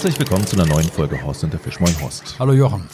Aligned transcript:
Herzlich 0.00 0.18
willkommen 0.18 0.46
zu 0.46 0.56
einer 0.56 0.64
neuen 0.64 0.88
Folge 0.88 1.22
Horst 1.22 1.44
und 1.44 1.52
der 1.52 1.60
Fisch. 1.60 1.78
Moin 1.78 1.94
Horst. 2.00 2.36
Hallo 2.38 2.54
Jochen. 2.54 2.88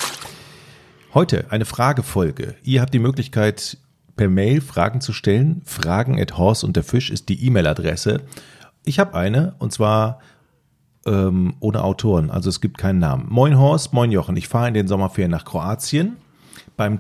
Heute 1.14 1.46
eine 1.50 1.64
Fragefolge. 1.64 2.56
Ihr 2.64 2.80
habt 2.80 2.92
die 2.92 2.98
Möglichkeit, 2.98 3.78
per 4.16 4.28
Mail 4.28 4.60
Fragen 4.60 5.00
zu 5.00 5.12
stellen. 5.12 5.62
Fragen 5.64 6.20
at 6.20 6.36
Horst 6.36 6.64
und 6.64 6.74
der 6.74 6.82
Fisch 6.82 7.10
ist 7.10 7.28
die 7.28 7.46
E-Mail-Adresse. 7.46 8.22
Ich 8.84 8.98
habe 8.98 9.14
eine 9.14 9.54
und 9.60 9.72
zwar 9.72 10.18
ähm, 11.06 11.54
ohne 11.60 11.84
Autoren, 11.84 12.28
also 12.28 12.48
es 12.48 12.60
gibt 12.60 12.76
keinen 12.76 12.98
Namen. 12.98 13.26
Moin 13.28 13.56
Horst, 13.56 13.92
moin 13.92 14.10
Jochen. 14.10 14.36
Ich 14.36 14.48
fahre 14.48 14.66
in 14.66 14.74
den 14.74 14.88
Sommerferien 14.88 15.30
nach 15.30 15.44
Kroatien. 15.44 16.16
Beim 16.76 16.98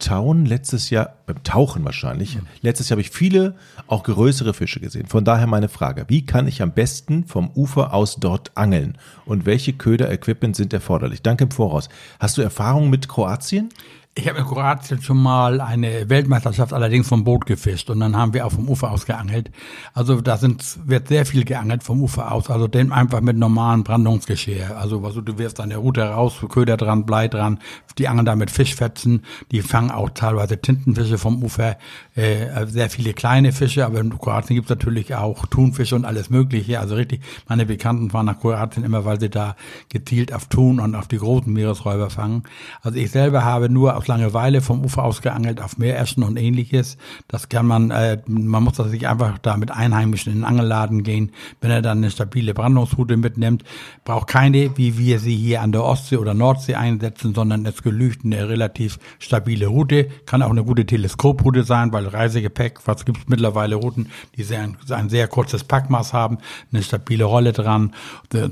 Tauen 0.00 0.44
letztes 0.44 0.90
Jahr, 0.90 1.14
beim 1.26 1.42
Tauchen 1.44 1.84
wahrscheinlich, 1.84 2.38
letztes 2.62 2.88
Jahr 2.88 2.96
habe 2.96 3.02
ich 3.02 3.10
viele, 3.10 3.54
auch 3.86 4.02
größere 4.02 4.54
Fische 4.54 4.80
gesehen. 4.80 5.06
Von 5.06 5.24
daher 5.24 5.46
meine 5.46 5.68
Frage, 5.68 6.06
wie 6.08 6.26
kann 6.26 6.48
ich 6.48 6.62
am 6.62 6.72
besten 6.72 7.24
vom 7.24 7.50
Ufer 7.54 7.94
aus 7.94 8.16
dort 8.16 8.56
angeln? 8.56 8.98
Und 9.24 9.46
welche 9.46 9.72
Köder-Equipment 9.72 10.56
sind 10.56 10.72
erforderlich? 10.72 11.22
Danke 11.22 11.44
im 11.44 11.50
Voraus. 11.52 11.88
Hast 12.18 12.36
du 12.36 12.42
Erfahrung 12.42 12.90
mit 12.90 13.08
Kroatien? 13.08 13.68
Ich 14.16 14.28
habe 14.28 14.40
in 14.40 14.44
Kroatien 14.44 15.00
schon 15.00 15.22
mal 15.22 15.60
eine 15.60 16.08
Weltmeisterschaft 16.08 16.72
allerdings 16.72 17.06
vom 17.06 17.22
Boot 17.22 17.46
gefischt 17.46 17.90
und 17.90 18.00
dann 18.00 18.16
haben 18.16 18.34
wir 18.34 18.44
auch 18.44 18.50
vom 18.50 18.68
Ufer 18.68 18.90
aus 18.90 19.06
geangelt. 19.06 19.52
Also 19.94 20.20
da 20.20 20.36
sind, 20.36 20.80
wird 20.84 21.06
sehr 21.06 21.24
viel 21.24 21.44
geangelt 21.44 21.84
vom 21.84 22.02
Ufer 22.02 22.32
aus, 22.32 22.50
also 22.50 22.66
den 22.66 22.90
einfach 22.90 23.20
mit 23.20 23.36
normalen 23.36 23.84
Brandungsgeschirr. 23.84 24.76
Also 24.76 25.04
also 25.04 25.20
du 25.20 25.38
wirfst 25.38 25.60
an 25.60 25.68
der 25.68 25.78
Route 25.78 26.02
raus, 26.02 26.44
Köder 26.48 26.76
dran, 26.76 27.06
Blei 27.06 27.28
dran, 27.28 27.60
die 27.98 28.08
angeln 28.08 28.26
da 28.26 28.34
mit 28.34 28.50
Fischfetzen, 28.50 29.22
die 29.52 29.62
fangen 29.62 29.92
auch 29.92 30.10
teilweise 30.10 30.60
Tintenfische 30.60 31.16
vom 31.16 31.44
Ufer, 31.44 31.76
äh, 32.16 32.66
sehr 32.66 32.90
viele 32.90 33.12
kleine 33.12 33.52
Fische, 33.52 33.86
aber 33.86 34.00
in 34.00 34.18
Kroatien 34.18 34.56
gibt's 34.56 34.70
natürlich 34.70 35.14
auch 35.14 35.46
Thunfische 35.46 35.94
und 35.94 36.04
alles 36.04 36.30
mögliche. 36.30 36.80
Also 36.80 36.96
richtig, 36.96 37.22
meine 37.48 37.64
Bekannten 37.64 38.10
fahren 38.10 38.26
nach 38.26 38.40
Kroatien 38.40 38.82
immer, 38.82 39.04
weil 39.04 39.20
sie 39.20 39.30
da 39.30 39.54
gezielt 39.88 40.32
auf 40.32 40.46
Thun 40.46 40.80
und 40.80 40.96
auf 40.96 41.06
die 41.06 41.18
großen 41.18 41.52
Meeresräuber 41.52 42.10
fangen. 42.10 42.42
Also 42.82 42.98
ich 42.98 43.12
selber 43.12 43.44
habe 43.44 43.68
nur 43.68 43.99
aus 44.00 44.08
Langeweile 44.08 44.62
vom 44.62 44.82
Ufer 44.82 45.04
aus 45.04 45.20
geangelt 45.20 45.60
auf 45.60 45.76
Meereschen 45.76 46.22
und 46.22 46.38
ähnliches. 46.38 46.96
Das 47.28 47.50
kann 47.50 47.66
man, 47.66 47.90
äh, 47.90 48.18
man 48.26 48.64
muss 48.64 48.76
sich 48.76 49.06
einfach 49.06 49.36
da 49.38 49.58
mit 49.58 49.70
Einheimischen 49.70 50.32
in 50.32 50.38
den 50.38 50.44
Angelladen 50.44 51.02
gehen. 51.02 51.32
Wenn 51.60 51.70
er 51.70 51.82
dann 51.82 51.98
eine 51.98 52.10
stabile 52.10 52.54
Brandungsroute 52.54 53.18
mitnimmt, 53.18 53.62
braucht 54.04 54.28
keine, 54.28 54.76
wie 54.78 54.96
wir 54.96 55.18
sie 55.18 55.36
hier 55.36 55.60
an 55.60 55.72
der 55.72 55.84
Ostsee 55.84 56.16
oder 56.16 56.32
Nordsee 56.32 56.76
einsetzen, 56.76 57.34
sondern 57.34 57.66
es 57.66 57.82
gelügt 57.82 58.24
eine 58.24 58.48
relativ 58.48 58.98
stabile 59.18 59.66
Route. 59.66 60.08
Kann 60.24 60.42
auch 60.42 60.50
eine 60.50 60.64
gute 60.64 60.86
Teleskoproute 60.86 61.64
sein, 61.64 61.92
weil 61.92 62.06
Reisegepäck, 62.06 62.80
was 62.86 63.04
gibt's 63.04 63.24
mittlerweile 63.26 63.74
Routen, 63.74 64.08
die 64.36 64.44
sehr, 64.44 64.66
ein 64.88 65.10
sehr 65.10 65.28
kurzes 65.28 65.64
Packmaß 65.64 66.14
haben, 66.14 66.38
eine 66.72 66.82
stabile 66.82 67.24
Rolle 67.24 67.52
dran, 67.52 67.92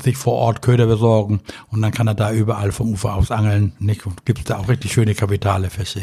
sich 0.03 0.19
vor 0.19 0.35
Ort 0.35 0.61
Köder 0.61 0.87
besorgen 0.87 1.41
und 1.71 1.81
dann 1.81 1.93
kann 1.93 2.07
er 2.07 2.15
da 2.15 2.33
überall 2.33 2.71
vom 2.71 2.93
Ufer 2.93 3.15
aus 3.15 3.31
angeln. 3.31 3.73
Nicht? 3.79 4.03
Gibt's 4.27 4.45
da 4.45 4.59
auch 4.59 4.69
richtig 4.69 4.93
schöne 4.93 5.15
Kapital 5.15 5.38
vitale 5.39 5.71
Fische. 5.71 6.01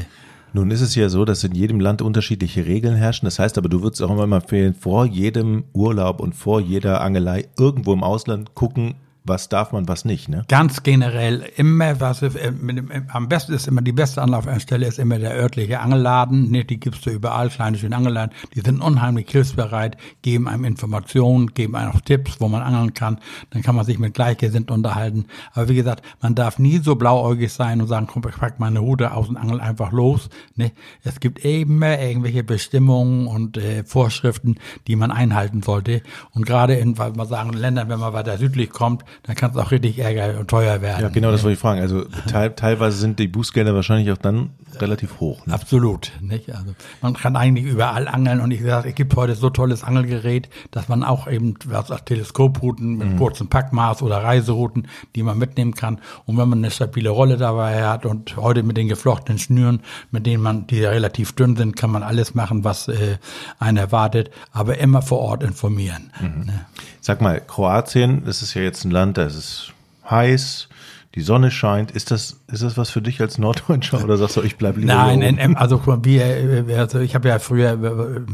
Nun 0.54 0.72
ist 0.72 0.80
es 0.80 0.96
ja 0.96 1.10
so, 1.10 1.26
dass 1.26 1.44
in 1.44 1.54
jedem 1.54 1.82
Land 1.82 2.02
unterschiedliche 2.02 2.66
Regeln 2.66 2.96
herrschen. 2.96 3.26
Das 3.26 3.38
heißt 3.38 3.58
aber, 3.58 3.68
du 3.68 3.84
würdest 3.84 4.02
auch 4.02 4.10
immer 4.10 4.38
empfehlen, 4.38 4.74
vor 4.74 5.06
jedem 5.06 5.66
Urlaub 5.74 6.22
und 6.22 6.34
vor 6.34 6.62
jeder 6.62 7.02
Angelei 7.02 7.50
irgendwo 7.60 7.92
im 7.92 8.02
Ausland 8.02 8.56
gucken, 8.56 8.96
was 9.26 9.50
darf 9.50 9.72
man, 9.72 9.88
was 9.88 10.06
nicht, 10.06 10.30
ne? 10.30 10.46
Ganz 10.48 10.84
generell 10.84 11.50
immer, 11.58 12.00
was 12.00 12.22
äh, 12.22 12.52
mit 12.52 12.78
dem, 12.78 12.92
am 13.10 13.28
besten 13.28 13.54
ist 13.54 13.68
immer 13.68 13.82
die 13.82 13.92
beste 13.92 14.22
Anlaufstelle 14.22 14.86
ist 14.86 15.00
immer 15.00 15.18
der 15.18 15.36
örtliche 15.36 15.80
Angelladen. 15.80 16.52
Ne, 16.52 16.64
die 16.64 16.80
gibt's 16.80 17.02
da 17.02 17.12
überall, 17.12 17.50
kleine 17.50 17.78
schöne 17.78 17.96
Angelladen. 17.96 18.34
Die 18.54 18.62
sind 18.62 18.82
unheimlich 18.82 19.30
hilfsbereit, 19.30 19.98
geben 20.22 20.48
einem 20.48 20.64
Informationen, 20.64 21.54
geben 21.54 21.76
einem 21.76 21.92
auch 21.92 22.02
Tipps, 22.02 22.40
wo 22.40 22.48
man 22.48 22.62
angeln 22.62 22.94
kann. 22.94 23.20
Dann 23.50 23.64
kann 23.64 23.76
man 23.76 23.86
sich 23.86 23.98
mit 23.98 24.14
Gleichgesinnten 24.14 24.74
unterhalten. 24.74 25.26
Aber 25.54 25.70
wie 25.70 25.76
gesagt, 25.76 26.04
man 26.22 26.36
darf 26.36 26.60
nie 26.60 26.78
so 26.78 26.96
blauäugig 26.96 27.52
sein 27.52 27.82
und 27.82 27.88
sagen, 27.88 28.08
komm, 28.08 28.24
ich 28.30 28.36
pack 28.36 28.60
meine 28.60 28.80
Rute 28.80 29.12
aus 29.12 29.28
und 29.28 29.38
angel 29.38 29.60
einfach 29.60 29.92
los. 29.92 30.30
Ne? 30.56 30.72
Es 31.04 31.20
gibt 31.20 31.44
immer 31.44 32.00
irgendwelche 32.00 32.44
Bestimmungen 32.44 33.28
und 33.28 33.58
äh, 33.58 33.84
Vorschriften, 33.84 34.56
die 34.88 34.96
man 34.96 35.10
einhalten 35.12 35.64
sollte. 35.64 36.04
Und 36.32 36.46
gerade 36.46 36.76
in, 36.76 36.98
weil 37.00 37.14
man 37.14 37.28
sagen, 37.28 37.54
Ländern, 37.54 37.90
wenn 37.90 38.00
man 38.00 38.14
weiter 38.14 38.38
südlich 38.38 38.70
kommt, 38.70 39.04
dann 39.24 39.36
kann 39.36 39.52
es 39.52 39.58
auch 39.58 39.72
richtig 39.72 40.00
ärger 40.00 40.40
und 40.40 40.48
teuer 40.48 40.82
werden. 40.82 41.02
Ja, 41.02 41.10
genau, 41.10 41.32
das 41.32 41.44
wollte 41.44 41.54
ich 41.54 41.60
fragen. 41.60 41.82
Also 41.82 42.06
teil, 42.28 42.52
teilweise 42.56 42.98
sind 42.98 43.20
die 43.20 43.28
Bußgelder 43.28 43.74
wahrscheinlich 43.74 44.12
auch 44.12 44.18
dann 44.18 44.52
relativ 44.82 45.20
hoch. 45.20 45.46
Ne? 45.46 45.54
Absolut, 45.54 46.12
nicht? 46.22 46.54
Also 46.54 46.76
man 47.02 47.14
kann 47.14 47.36
eigentlich 47.36 47.66
überall 47.66 48.08
angeln 48.08 48.42
und 48.42 48.52
ich 48.52 48.62
sage, 48.62 48.90
es 48.90 48.96
gibt 48.96 49.16
heute 49.16 49.36
so 49.36 49.50
tolles 49.50 49.84
Angelgerät, 49.84 50.50
dass 50.72 50.88
man 50.90 51.04
auch 51.04 51.28
eben 51.28 51.56
was 51.66 51.92
als 51.92 52.06
Teleskoprouten 52.06 52.98
mit 52.98 53.12
mhm. 53.12 53.18
kurzem 53.18 53.48
Packmaß 53.48 54.02
oder 54.02 54.24
Reiserouten, 54.24 54.88
die 55.16 55.24
man 55.24 55.38
mitnehmen 55.38 55.74
kann. 55.74 56.00
Und 56.26 56.38
wenn 56.38 56.50
man 56.50 56.60
eine 56.60 56.72
stabile 56.72 57.10
Rolle 57.10 57.38
dabei 57.38 57.86
hat 57.86 58.06
und 58.06 58.38
heute 58.38 58.64
mit 58.64 58.78
den 58.78 58.88
geflochtenen 58.88 59.40
Schnüren, 59.40 59.82
mit 60.12 60.26
denen 60.26 60.44
man, 60.44 60.68
die 60.68 60.80
ja 60.80 60.90
relativ 60.90 61.34
dünn 61.34 61.56
sind, 61.56 61.76
kann 61.76 61.92
man 61.92 62.04
alles 62.04 62.36
machen, 62.36 62.64
was 62.64 62.88
äh, 62.88 63.18
einen 63.60 63.78
erwartet, 63.78 64.32
aber 64.52 64.78
immer 64.78 65.02
vor 65.02 65.20
Ort 65.20 65.44
informieren. 65.44 66.12
Mhm. 66.20 66.46
Ne? 66.46 66.66
Sag 67.02 67.22
mal, 67.22 67.40
Kroatien, 67.40 68.24
das 68.26 68.42
ist 68.42 68.56
ja 68.56 68.64
jetzt 68.64 68.84
ein 68.84 68.92
Land, 68.92 69.05
das 69.14 69.36
ist 69.36 69.74
heiß, 70.10 70.70
die 71.16 71.22
Sonne 71.22 71.50
scheint. 71.50 71.92
Ist 71.92 72.12
das, 72.12 72.42
ist 72.52 72.62
das 72.62 72.78
was 72.78 72.90
für 72.90 73.02
dich 73.02 73.22
als 73.22 73.38
Norddeutscher 73.38 74.04
oder 74.04 74.18
sagst 74.18 74.36
du, 74.36 74.42
ich 74.42 74.58
bleib 74.58 74.76
lieber 74.76 74.94
Nein, 74.94 75.22
in, 75.22 75.56
also 75.56 75.82
wir, 76.04 76.66
also 76.78 77.00
ich 77.00 77.16
habe 77.16 77.30
ja 77.30 77.40
früher 77.40 77.82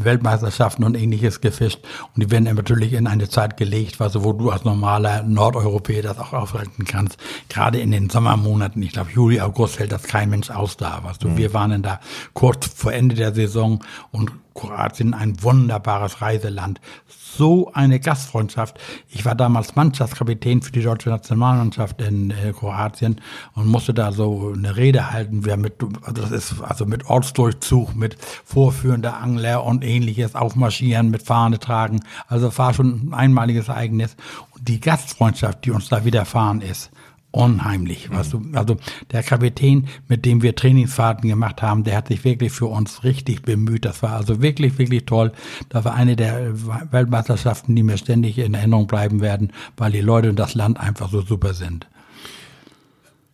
Weltmeisterschaften 0.03 0.83
und 0.83 0.95
ähnliches 0.95 1.41
gefischt 1.41 1.79
und 2.15 2.23
die 2.23 2.31
werden 2.31 2.55
natürlich 2.55 2.93
in 2.93 3.05
eine 3.05 3.29
Zeit 3.29 3.55
gelegt, 3.57 4.01
also 4.01 4.23
wo 4.23 4.33
du 4.33 4.49
als 4.49 4.63
normaler 4.63 5.21
Nordeuropäer 5.21 6.01
das 6.01 6.17
auch 6.17 6.33
aufhalten 6.33 6.85
kannst. 6.85 7.17
Gerade 7.49 7.79
in 7.79 7.91
den 7.91 8.09
Sommermonaten, 8.09 8.81
ich 8.81 8.93
glaube 8.93 9.11
Juli, 9.11 9.39
August 9.41 9.77
hält 9.77 9.91
das 9.91 10.03
kein 10.03 10.31
Mensch 10.31 10.49
aus 10.49 10.75
da. 10.75 11.03
Weißt 11.03 11.23
du, 11.23 11.29
mhm. 11.29 11.37
wir 11.37 11.53
waren 11.53 11.69
dann 11.69 11.83
da 11.83 11.99
kurz 12.33 12.67
vor 12.67 12.93
Ende 12.93 13.15
der 13.15 13.33
Saison 13.33 13.83
und 14.11 14.31
Kroatien 14.61 15.13
ein 15.13 15.41
wunderbares 15.41 16.21
Reiseland. 16.21 16.79
So 17.07 17.71
eine 17.73 17.99
Gastfreundschaft. 17.99 18.79
Ich 19.09 19.25
war 19.25 19.35
damals 19.35 19.75
Mannschaftskapitän 19.75 20.61
für 20.61 20.71
die 20.71 20.83
deutsche 20.83 21.09
Nationalmannschaft 21.09 22.01
in 22.01 22.31
äh, 22.31 22.53
Kroatien 22.53 23.19
und 23.55 23.67
musste 23.67 23.93
da 23.93 24.11
so 24.11 24.53
eine 24.55 24.75
Rede 24.75 25.11
halten. 25.11 25.45
Wir 25.45 25.57
mit, 25.57 25.81
also 26.03 26.21
das 26.21 26.31
ist 26.31 26.61
also 26.61 26.85
mit 26.85 27.09
Ortsdurchzug, 27.09 27.95
mit 27.95 28.17
vorführender 28.21 29.17
Angler 29.17 29.63
und 29.63 29.83
ähnliches 29.83 30.35
aufmarschieren, 30.35 31.09
mit 31.09 31.23
Fahne 31.23 31.57
tragen. 31.57 32.01
Also 32.27 32.55
war 32.57 32.73
schon 32.73 33.09
ein 33.09 33.13
einmaliges 33.13 33.69
Ereignis. 33.69 34.15
Und 34.51 34.67
die 34.67 34.79
Gastfreundschaft, 34.79 35.65
die 35.65 35.71
uns 35.71 35.89
da 35.89 36.05
widerfahren 36.05 36.61
ist, 36.61 36.90
unheimlich. 37.31 38.09
Mhm. 38.09 38.15
Weißt 38.15 38.33
du? 38.33 38.41
Also 38.53 38.77
der 39.11 39.23
Kapitän, 39.23 39.87
mit 40.07 40.25
dem 40.25 40.41
wir 40.41 40.55
Trainingsfahrten 40.55 41.27
gemacht 41.29 41.61
haben, 41.61 41.83
der 41.83 41.97
hat 41.97 42.09
sich 42.09 42.23
wirklich 42.23 42.51
für 42.51 42.67
uns 42.67 43.03
richtig 43.03 43.43
bemüht. 43.43 43.85
Das 43.85 44.03
war 44.03 44.13
also 44.13 44.41
wirklich, 44.41 44.77
wirklich 44.77 45.05
toll. 45.05 45.31
Das 45.69 45.85
war 45.85 45.93
eine 45.93 46.15
der 46.15 46.53
Weltmeisterschaften, 46.91 47.75
die 47.75 47.83
mir 47.83 47.97
ständig 47.97 48.37
in 48.37 48.53
Erinnerung 48.53 48.87
bleiben 48.87 49.21
werden, 49.21 49.51
weil 49.77 49.91
die 49.91 50.01
Leute 50.01 50.29
und 50.29 50.37
das 50.37 50.55
Land 50.55 50.79
einfach 50.79 51.09
so 51.09 51.21
super 51.21 51.53
sind. 51.53 51.87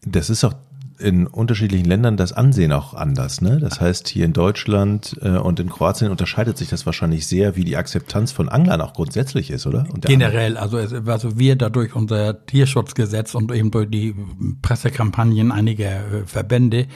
Das 0.05 0.29
ist 0.29 0.43
auch 0.43 0.53
in 0.99 1.27
unterschiedlichen 1.27 1.85
Ländern 1.85 2.17
das 2.17 2.33
Ansehen 2.33 2.71
auch 2.71 2.93
anders. 2.93 3.41
Ne? 3.41 3.59
Das 3.59 3.79
heißt, 3.79 4.07
hier 4.07 4.25
in 4.25 4.33
Deutschland 4.33 5.15
äh, 5.21 5.29
und 5.37 5.59
in 5.59 5.69
Kroatien 5.69 6.09
unterscheidet 6.09 6.57
sich 6.57 6.69
das 6.69 6.85
wahrscheinlich 6.85 7.27
sehr, 7.27 7.55
wie 7.55 7.63
die 7.63 7.77
Akzeptanz 7.77 8.31
von 8.31 8.49
Anglern 8.49 8.81
auch 8.81 8.93
grundsätzlich 8.93 9.51
ist, 9.51 9.67
oder? 9.67 9.85
Generell, 10.01 10.57
also, 10.57 10.77
es, 10.77 10.93
also 10.93 11.37
wir 11.37 11.55
dadurch 11.55 11.95
unser 11.95 12.45
Tierschutzgesetz 12.45 13.35
und 13.35 13.51
eben 13.51 13.69
durch 13.71 13.89
die 13.89 14.15
Pressekampagnen 14.61 15.51
einiger 15.51 15.91
äh, 15.91 16.25
Verbände 16.25 16.87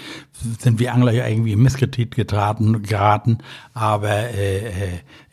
sind 0.59 0.79
wir 0.79 0.93
Angler 0.93 1.11
ja 1.11 1.27
irgendwie 1.27 1.53
im 1.53 1.61
Misskredit 1.61 2.15
getraten, 2.15 2.81
geraten. 2.83 3.39
Aber 3.73 4.09
äh, 4.11 4.67
äh 4.67 4.71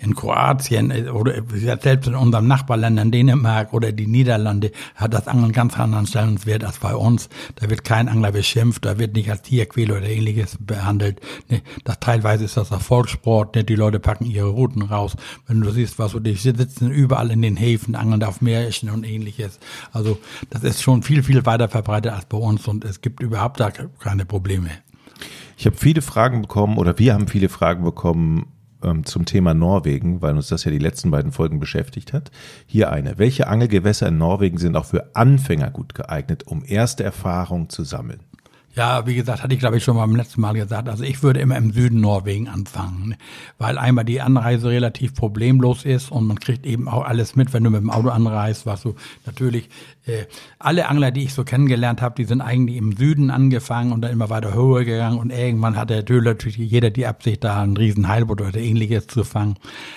in 0.01 0.15
Kroatien 0.15 0.93
äh, 0.93 1.09
oder 1.09 1.43
selbst 1.81 2.07
in 2.07 2.15
unseren 2.15 2.47
Nachbarländern 2.47 3.11
Dänemark 3.11 3.73
oder 3.73 3.91
die 3.91 4.07
Niederlande 4.07 4.71
hat 4.95 5.13
das 5.13 5.27
Angeln 5.27 5.53
ganz 5.53 5.77
anderen 5.79 6.07
Stellenwert 6.07 6.63
als 6.63 6.79
bei 6.79 6.95
uns. 6.95 7.29
Da 7.57 7.69
wird 7.69 7.83
kein 7.83 8.09
Angler 8.09 8.31
beschimpft 8.31 8.58
beschimpft, 8.59 8.85
da 8.85 8.99
wird 8.99 9.15
nicht 9.15 9.31
als 9.31 9.43
Tierquäler 9.43 9.99
oder 9.99 10.09
ähnliches 10.09 10.59
behandelt. 10.61 11.21
Ne? 11.49 11.63
Das 11.85 12.01
teilweise 12.01 12.45
ist 12.45 12.57
das 12.57 12.71
Erfolgssport, 12.71 13.55
ne? 13.55 13.65
die 13.65 13.77
Leute 13.77 14.01
packen 14.01 14.25
ihre 14.25 14.49
Routen 14.49 14.83
raus. 14.83 15.17
Wenn 15.47 15.61
du 15.61 15.71
siehst, 15.71 15.99
was 15.99 16.13
so, 16.13 16.19
die 16.19 16.35
sitzen 16.35 16.91
überall 16.91 17.31
in 17.31 17.43
den 17.43 17.57
Häfen, 17.57 17.95
angeln 17.95 18.23
auf 18.25 18.41
Märchen 18.41 18.91
und 18.91 19.05
ähnliches. 19.05 19.59
Also 19.93 20.19
das 20.51 20.65
ist 20.65 20.83
schon 20.83 21.03
viel, 21.03 21.23
viel 21.23 21.47
weiter 21.47 21.69
verbreitet 21.69 22.13
als 22.13 22.27
bei 22.27 22.39
uns 22.39 22.67
und 22.67 22.85
es 22.85 23.01
gibt 23.01 23.23
überhaupt 23.23 23.61
da 23.61 23.71
keine 23.71 24.25
Probleme. 24.25 24.71
Ich 25.57 25.67
habe 25.67 25.77
viele 25.77 26.03
Fragen 26.03 26.43
bekommen 26.43 26.79
oder 26.79 26.99
wir 26.99 27.15
haben 27.15 27.29
viele 27.29 27.49
Fragen 27.49 27.85
bekommen 27.85 28.47
ähm, 28.83 29.05
zum 29.05 29.25
Thema 29.25 29.55
Norwegen, 29.55 30.23
weil 30.23 30.37
uns 30.37 30.49
das 30.49 30.65
ja 30.65 30.71
die 30.71 30.79
letzten 30.79 31.11
beiden 31.11 31.33
Folgen 31.33 31.59
beschäftigt 31.59 32.13
hat. 32.13 32.31
Hier 32.67 32.93
eine. 32.93 33.19
Welche 33.19 33.49
Angelgewässer 33.49 34.09
in 34.09 34.19
Norwegen 34.19 34.59
sind 34.59 34.77
auch 34.77 34.85
für 34.85 35.17
Anfänger 35.17 35.71
gut 35.71 35.95
geeignet, 35.95 36.47
um 36.47 36.65
erste 36.65 37.03
Erfahrungen 37.03 37.69
zu 37.69 37.83
sammeln? 37.83 38.21
Ja, 38.79 39.09
wie 39.09 39.17
gesagt, 39.17 39.43
hatte 39.43 39.53
ich 39.53 39.59
glaube 39.59 39.79
ich 39.79 39.83
schon 39.83 39.97
beim 39.97 40.15
letzten 40.15 40.41
Mal 40.41 40.53
gesagt. 40.53 40.89
Also 40.89 41.03
ich 41.03 41.21
würde 41.25 41.41
immer 41.41 41.57
im 41.57 41.73
Süden 41.73 42.01
Norwegen 42.01 42.47
anfangen, 42.47 43.17
weil 43.59 43.77
einmal 43.77 44.05
die 44.05 44.21
Anreise 44.21 44.69
relativ 44.69 45.15
problemlos 45.15 45.85
ist 45.85 46.13
und 46.13 46.29
man 46.29 46.39
kriegt 46.39 46.65
eben 46.65 46.87
auch 46.87 47.05
alles 47.05 47.35
mit, 47.35 47.53
wenn 47.53 47.65
du 47.65 47.71
mit 47.71 47.81
dem 47.81 47.91
Auto 47.91 48.11
anreist, 48.11 48.67
was 48.67 48.83
du 48.83 48.95
natürlich 49.27 49.69
äh, 50.07 50.27
alle 50.61 50.89
Angler, 50.89 51.11
die 51.11 51.25
ich 51.25 51.35
so 51.35 51.43
kennengelernt 51.43 52.01
habe, 52.01 52.15
die 52.15 52.25
sind 52.25 52.41
eigentlich 52.41 52.77
im 52.77 52.97
Süden 52.97 53.33
angefangen 53.33 53.91
und 53.91 54.01
dann 54.01 54.13
immer 54.13 54.31
weiter 54.31 54.55
höher 54.55 54.85
gegangen 54.85 55.19
und 55.19 55.33
irgendwann 55.33 55.75
hat 55.75 55.91
der 55.91 56.05
natürlich 56.09 56.57
jeder 56.57 56.91
die 56.91 57.09
Absicht, 57.09 57.43
da 57.43 57.61
einen 57.61 57.77
riesen 57.77 58.07
Heilboot 58.07 58.41
oder 58.43 58.61
ähnliches 58.61 59.09
zu 59.09 59.25
fangen. 59.25 59.57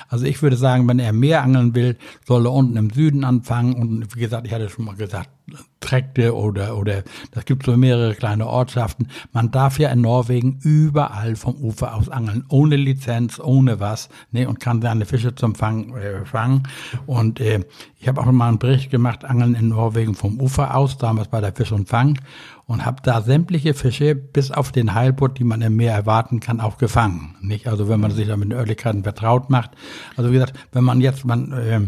Also 0.10 0.26
ich 0.26 0.42
würde 0.42 0.58
sagen, 0.58 0.88
wenn 0.88 0.98
er 0.98 1.14
mehr 1.14 1.44
angeln 1.44 1.76
will, 1.76 1.98
soll 2.26 2.48
er 2.48 2.52
unten 2.54 2.78
im 2.78 2.90
Süden 2.90 3.26
anfangen 3.26 3.76
und 3.76 4.16
wie 4.16 4.22
gesagt, 4.22 4.48
ich 4.48 4.54
hatte 4.54 4.70
schon 4.70 4.86
mal 4.86 4.96
gesagt, 4.96 5.30
Trekte 5.80 6.36
oder, 6.36 6.78
oder, 6.78 7.04
das 7.32 7.46
gibt 7.46 7.66
so 7.66 7.76
mehrere 7.76 8.16
kleine 8.16 8.48
Ortschaften. 8.48 9.08
Man 9.34 9.52
darf 9.52 9.80
ja 9.80 9.90
in 9.90 10.02
Norwegen 10.02 10.60
überall 10.62 11.36
vom 11.36 11.56
Ufer 11.56 11.96
aus 11.96 12.08
angeln, 12.08 12.46
ohne 12.50 12.76
Lizenz, 12.76 13.40
ohne 13.40 13.80
was, 13.80 14.10
ne, 14.32 14.48
und 14.48 14.60
kann 14.60 14.82
seine 14.82 15.06
Fische 15.06 15.36
zum 15.36 15.56
Fang, 15.56 15.96
äh, 15.98 16.26
fangen. 16.26 16.64
Und 17.08 17.40
äh, 17.40 17.66
ich 18.00 18.08
habe 18.08 18.22
auch 18.22 18.32
mal 18.32 18.48
einen 18.48 18.60
Bericht 18.60 18.92
gemacht, 18.92 19.26
Angeln 19.26 19.56
in 19.56 19.70
Norwegen 19.70 20.16
vom 20.16 20.40
Ufer 20.40 20.76
aus, 20.76 20.98
damals 20.98 21.28
bei 21.28 21.42
der 21.42 21.54
Fisch 21.54 21.72
und 21.72 21.90
Fang, 21.90 22.20
und 22.68 22.86
habe 22.86 23.02
da 23.04 23.22
sämtliche 23.22 23.74
Fische 23.74 24.16
bis 24.16 24.52
auf 24.52 24.72
den 24.72 24.94
Heilbutt, 24.94 25.40
die 25.40 25.44
man 25.44 25.62
im 25.62 25.76
Meer 25.76 25.94
erwarten 25.94 26.40
kann, 26.40 26.62
auch 26.62 26.78
gefangen. 26.78 27.36
Nicht? 27.42 27.68
Also 27.68 27.90
wenn 27.90 28.00
man 28.00 28.12
sich 28.12 28.28
da 28.28 28.38
mit 28.38 28.52
den 28.52 28.58
Örtlichkeiten 28.58 29.04
vertraut 29.04 29.50
macht. 29.50 29.72
Also 30.16 30.30
wie 30.30 30.36
gesagt, 30.36 30.54
wenn 30.72 30.84
man 30.84 31.02
jetzt, 31.02 31.26
man, 31.26 31.52
äh, 31.52 31.82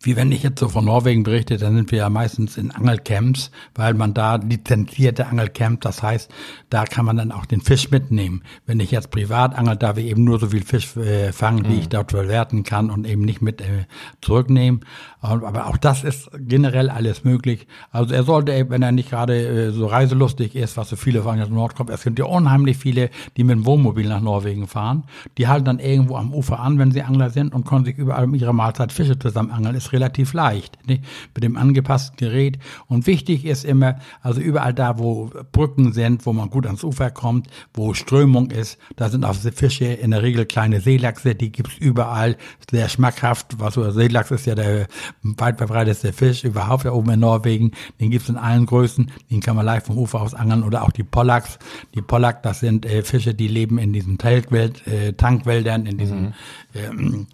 wie 0.00 0.16
wenn 0.16 0.32
ich 0.32 0.42
jetzt 0.42 0.58
so 0.58 0.68
von 0.68 0.84
Norwegen 0.84 1.22
berichte, 1.22 1.56
dann 1.56 1.76
sind 1.76 1.90
wir 1.90 1.98
ja 1.98 2.10
meistens 2.10 2.56
in 2.56 2.70
Angelcamps, 2.70 3.50
weil 3.74 3.94
man 3.94 4.14
da 4.14 4.36
lizenzierte 4.36 5.26
Angelcamp, 5.26 5.80
das 5.80 6.02
heißt, 6.02 6.30
da 6.70 6.84
kann 6.84 7.04
man 7.04 7.16
dann 7.16 7.32
auch 7.32 7.46
den 7.46 7.60
Fisch 7.60 7.90
mitnehmen. 7.90 8.42
Wenn 8.66 8.80
ich 8.80 8.90
jetzt 8.90 9.10
privat 9.10 9.56
angel, 9.56 9.76
darf 9.76 9.98
ich 9.98 10.06
eben 10.06 10.24
nur 10.24 10.38
so 10.38 10.48
viel 10.48 10.64
Fisch 10.64 10.96
äh, 10.96 11.32
fangen, 11.32 11.64
wie 11.66 11.74
mhm. 11.74 11.78
ich 11.80 11.88
dort 11.88 12.10
verwerten 12.10 12.64
kann 12.64 12.90
und 12.90 13.06
eben 13.06 13.22
nicht 13.22 13.42
mit 13.42 13.60
äh, 13.60 13.86
zurücknehmen. 14.20 14.80
Aber 15.20 15.68
auch 15.68 15.76
das 15.76 16.02
ist 16.02 16.30
generell 16.36 16.90
alles 16.90 17.22
möglich. 17.22 17.68
Also 17.92 18.12
er 18.12 18.24
sollte, 18.24 18.70
wenn 18.70 18.82
er 18.82 18.90
nicht 18.90 19.10
gerade 19.10 19.68
äh, 19.68 19.70
so 19.70 19.86
reiselustig 19.86 20.56
ist, 20.56 20.76
was 20.76 20.88
so 20.88 20.96
viele 20.96 21.22
von 21.22 21.40
aus 21.40 21.48
Nord 21.48 21.76
kommt, 21.76 21.90
es 21.90 22.02
gibt 22.02 22.18
ja 22.18 22.24
unheimlich 22.24 22.76
viele, 22.76 23.10
die 23.36 23.44
mit 23.44 23.56
dem 23.56 23.66
Wohnmobil 23.66 24.08
nach 24.08 24.20
Norwegen 24.20 24.66
fahren. 24.66 25.04
Die 25.38 25.46
halten 25.46 25.64
dann 25.64 25.78
irgendwo 25.78 26.16
am 26.16 26.34
Ufer 26.34 26.58
an, 26.58 26.78
wenn 26.78 26.90
sie 26.90 27.02
Angler 27.02 27.30
sind 27.30 27.54
und 27.54 27.64
können 27.64 27.84
sich 27.84 27.98
überall 27.98 28.24
um 28.24 28.34
ihre 28.34 28.52
Mahlzeit 28.52 28.90
Fische 28.92 29.18
zusammen 29.18 29.51
angeln. 29.52 29.74
Ist 29.74 29.92
relativ 29.92 30.32
leicht, 30.32 30.78
nicht? 30.86 31.04
mit 31.34 31.44
dem 31.44 31.56
angepassten 31.56 32.16
Gerät. 32.16 32.58
Und 32.86 33.06
wichtig 33.06 33.44
ist 33.44 33.64
immer, 33.64 33.98
also 34.22 34.40
überall 34.40 34.74
da, 34.74 34.98
wo 34.98 35.30
Brücken 35.52 35.92
sind, 35.92 36.26
wo 36.26 36.32
man 36.32 36.50
gut 36.50 36.66
ans 36.66 36.84
Ufer 36.84 37.10
kommt, 37.10 37.48
wo 37.74 37.94
Strömung 37.94 38.50
ist, 38.50 38.78
da 38.96 39.08
sind 39.08 39.24
auch 39.24 39.34
Fische, 39.34 39.84
in 39.84 40.10
der 40.10 40.22
Regel 40.22 40.46
kleine 40.46 40.80
Seelachse, 40.80 41.34
die 41.34 41.52
gibt's 41.52 41.76
überall, 41.78 42.36
sehr 42.70 42.88
schmackhaft. 42.88 43.58
Was 43.58 43.74
so, 43.74 43.90
Seelachs 43.90 44.30
ist 44.30 44.46
ja 44.46 44.54
der 44.54 44.86
weit 45.22 45.58
verbreitetste 45.58 46.12
Fisch 46.12 46.44
überhaupt 46.44 46.84
da 46.84 46.92
oben 46.92 47.10
in 47.10 47.20
Norwegen. 47.20 47.72
Den 48.00 48.10
gibt's 48.10 48.28
in 48.28 48.36
allen 48.36 48.66
Größen, 48.66 49.10
den 49.30 49.40
kann 49.40 49.56
man 49.56 49.66
leicht 49.66 49.86
vom 49.86 49.98
Ufer 49.98 50.20
aus 50.20 50.34
angeln 50.34 50.62
oder 50.62 50.82
auch 50.82 50.90
die 50.90 51.02
Pollacks. 51.02 51.58
Die 51.94 52.02
Pollack, 52.02 52.42
das 52.42 52.60
sind 52.60 52.86
äh, 52.86 53.02
Fische, 53.02 53.34
die 53.34 53.48
leben 53.48 53.78
in 53.78 53.92
diesen 53.92 54.18
Tankwäld, 54.18 54.86
äh, 54.86 55.12
Tankwäldern, 55.12 55.86
in 55.86 55.98
diesen 55.98 56.22
mhm. 56.22 56.32
ähm, 56.74 57.26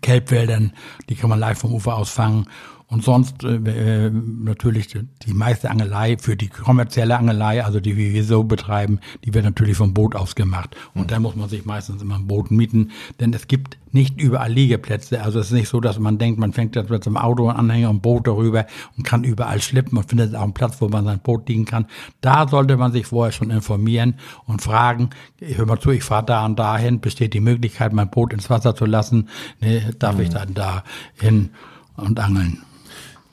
Kelbwäldern, 0.00 0.72
die 1.08 1.14
kann 1.14 1.30
man 1.30 1.38
live 1.38 1.58
vom 1.58 1.72
Ufer 1.72 1.96
aus 1.96 2.10
fangen. 2.10 2.46
Und 2.88 3.02
sonst 3.02 3.42
äh, 3.44 3.56
äh, 3.56 4.10
natürlich 4.10 4.88
die 4.88 5.32
meiste 5.32 5.70
Angelei 5.70 6.16
für 6.18 6.36
die 6.36 6.48
kommerzielle 6.48 7.16
Angelei, 7.16 7.64
also 7.64 7.80
die 7.80 7.96
wir 7.96 8.24
so 8.24 8.44
betreiben, 8.44 9.00
die 9.24 9.34
wird 9.34 9.44
natürlich 9.44 9.76
vom 9.76 9.94
Boot 9.94 10.14
aus 10.14 10.34
gemacht. 10.34 10.76
Und 10.94 11.10
da 11.10 11.18
muss 11.18 11.34
man 11.34 11.48
sich 11.48 11.64
meistens 11.64 12.02
immer 12.02 12.16
ein 12.16 12.26
Boot 12.26 12.50
mieten, 12.50 12.90
denn 13.20 13.32
es 13.32 13.48
gibt 13.48 13.78
nicht 13.90 14.20
überall 14.20 14.52
Liegeplätze. 14.52 15.22
Also 15.22 15.38
es 15.38 15.46
ist 15.46 15.52
nicht 15.52 15.68
so, 15.68 15.80
dass 15.80 15.98
man 15.98 16.18
denkt, 16.18 16.38
man 16.38 16.52
fängt 16.52 16.76
jetzt 16.76 16.90
mit 16.90 17.06
einem 17.06 17.16
Auto, 17.16 17.48
Anhänger 17.48 17.90
und 17.90 18.02
Boot 18.02 18.26
darüber 18.26 18.66
und 18.96 19.04
kann 19.04 19.24
überall 19.24 19.60
schlippen 19.62 19.96
und 19.96 20.08
findet 20.08 20.34
auch 20.34 20.42
einen 20.42 20.52
Platz, 20.52 20.80
wo 20.80 20.88
man 20.88 21.04
sein 21.04 21.20
Boot 21.20 21.48
liegen 21.48 21.64
kann. 21.64 21.86
Da 22.20 22.48
sollte 22.48 22.76
man 22.76 22.92
sich 22.92 23.06
vorher 23.06 23.32
schon 23.32 23.50
informieren 23.50 24.14
und 24.46 24.62
fragen, 24.62 25.10
hör 25.40 25.66
mal 25.66 25.80
zu, 25.80 25.90
ich 25.90 26.02
fahre 26.02 26.26
da 26.26 26.44
und 26.44 26.58
dahin, 26.58 27.00
besteht 27.00 27.34
die 27.34 27.40
Möglichkeit, 27.40 27.92
mein 27.92 28.10
Boot 28.10 28.32
ins 28.32 28.50
Wasser 28.50 28.74
zu 28.74 28.84
lassen, 28.84 29.28
ne, 29.60 29.94
darf 29.98 30.16
mhm. 30.16 30.22
ich 30.22 30.28
dann 30.30 30.54
da 30.54 30.84
hin 31.14 31.50
und 31.96 32.18
angeln. 32.20 32.62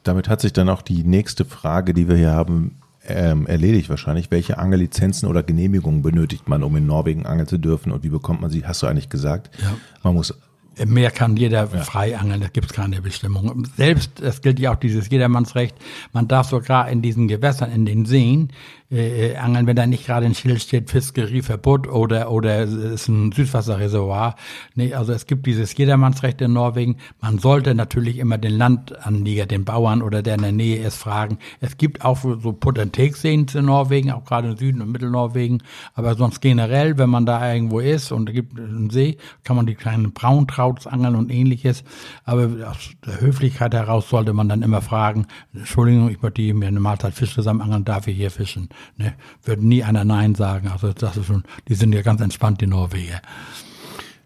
Damit 0.04 0.30
hat 0.30 0.42
sich 0.42 0.54
dann 0.54 0.70
auch 0.70 0.82
die 0.82 1.04
nächste 1.04 1.46
Frage, 1.46 1.94
die 1.94 2.08
wir 2.08 2.16
hier 2.16 2.32
haben, 2.32 2.78
ähm, 3.08 3.48
erledigt 3.48 3.90
wahrscheinlich. 3.90 4.32
Welche 4.32 4.58
Angellizenzen 4.58 5.28
oder 5.28 5.44
Genehmigungen 5.44 6.02
benötigt 6.02 6.48
man, 6.48 6.64
um 6.64 6.76
in 6.76 6.86
Norwegen 6.86 7.26
angeln 7.26 7.48
zu 7.48 7.58
dürfen 7.58 7.92
und 7.92 8.04
wie 8.04 8.10
bekommt 8.10 8.42
man 8.42 8.50
sie? 8.50 8.66
Hast 8.66 8.84
du 8.84 8.88
eigentlich 8.88 9.10
gesagt? 9.10 9.50
Ja. 9.62 9.76
Man 10.04 10.14
muss 10.16 10.34
im 10.78 10.94
Meer 10.94 11.12
kann 11.12 11.36
jeder 11.36 11.70
ja. 11.72 11.82
frei 11.82 12.18
angeln, 12.18 12.40
da 12.42 12.48
gibt 12.48 12.68
es 12.68 12.74
keine 12.74 13.02
Bestimmung. 13.02 13.68
Selbst, 13.76 14.22
es 14.22 14.42
gilt 14.42 14.58
ja 14.58 14.72
auch 14.72 14.78
dieses 14.78 15.10
Jedermannsrecht, 15.10 15.76
man 16.14 16.28
darf 16.28 16.50
sogar 16.50 16.90
in 16.90 17.02
diesen 17.02 17.28
Gewässern, 17.28 17.72
in 17.72 17.86
den 17.86 18.06
Seen, 18.06 18.52
äh, 18.92 19.36
angeln, 19.38 19.68
wenn 19.68 19.76
da 19.76 19.86
nicht 19.88 20.06
gerade 20.06 20.26
ein 20.26 20.36
Schild 20.36 20.62
steht, 20.62 20.90
Fiskerieverbot 20.90 21.88
oder, 21.88 22.30
oder 22.32 22.60
es 22.60 22.74
ist 22.74 23.08
ein 23.08 23.32
Süßwasserreservoir. 23.32 24.36
Nee, 24.76 24.94
also 24.94 25.14
es 25.14 25.26
gibt 25.26 25.46
dieses 25.46 25.76
Jedermannsrecht 25.76 26.42
in 26.42 26.54
Norwegen. 26.54 26.98
Man 27.22 27.40
sollte 27.40 27.74
natürlich 27.74 28.18
immer 28.18 28.38
den 28.38 28.58
Landanlieger, 28.58 29.46
den 29.46 29.66
Bauern 29.66 30.02
oder 30.02 30.22
der 30.22 30.36
in 30.36 30.42
der 30.42 30.52
Nähe 30.52 30.86
ist, 30.86 30.98
fragen. 30.98 31.38
Es 31.62 31.78
gibt 31.78 32.04
auch 32.04 32.18
so 32.22 32.54
Put-and-Take-Seen 32.54 33.48
in 33.54 33.66
Norwegen, 33.66 34.12
auch 34.12 34.26
gerade 34.26 34.50
im 34.50 34.58
Süden 34.58 34.82
und 34.82 34.92
Mittelnorwegen. 34.92 35.64
Aber 35.94 36.16
sonst 36.16 36.42
generell, 36.42 36.98
wenn 36.98 37.10
man 37.10 37.26
da 37.26 37.54
irgendwo 37.54 37.80
ist 37.80 38.12
und 38.12 38.30
es 38.30 38.36
gibt 38.36 38.60
einen 38.60 38.90
See, 38.90 39.18
kann 39.44 39.56
man 39.56 39.66
die 39.66 39.76
kleinen 39.76 40.12
Brauntrauts 40.12 40.86
angeln 40.86 41.16
und 41.16 41.32
ähnliches. 41.32 41.84
Aber 42.26 42.50
aus 42.70 42.90
der 43.06 43.22
Höflichkeit 43.22 43.74
heraus 43.74 44.10
sollte 44.10 44.34
man 44.34 44.50
dann 44.50 44.62
immer 44.62 44.82
fragen, 44.82 45.28
Entschuldigung, 45.54 46.10
ich 46.10 46.22
möchte 46.22 46.42
mir 46.54 46.68
eine 46.68 46.80
Mahlzeit 46.80 47.14
Fisch 47.14 47.34
zusammen 47.34 47.62
angeln, 47.62 47.86
darf 47.86 48.08
ich 48.08 48.18
hier 48.18 48.32
fischen? 48.32 48.70
Ne? 48.98 49.14
Würde 49.44 49.66
nie 49.66 49.84
einer 49.84 50.04
Nein 50.04 50.36
sagen. 50.36 50.68
Also 50.68 50.94
das 50.94 51.18
ist 51.18 51.26
schon, 51.26 51.44
die 51.68 51.76
sind 51.76 51.94
ja 51.94 52.02
ganz 52.02 52.22
entspannt, 52.22 52.62
die 52.62 52.68
Norweger. 52.68 53.22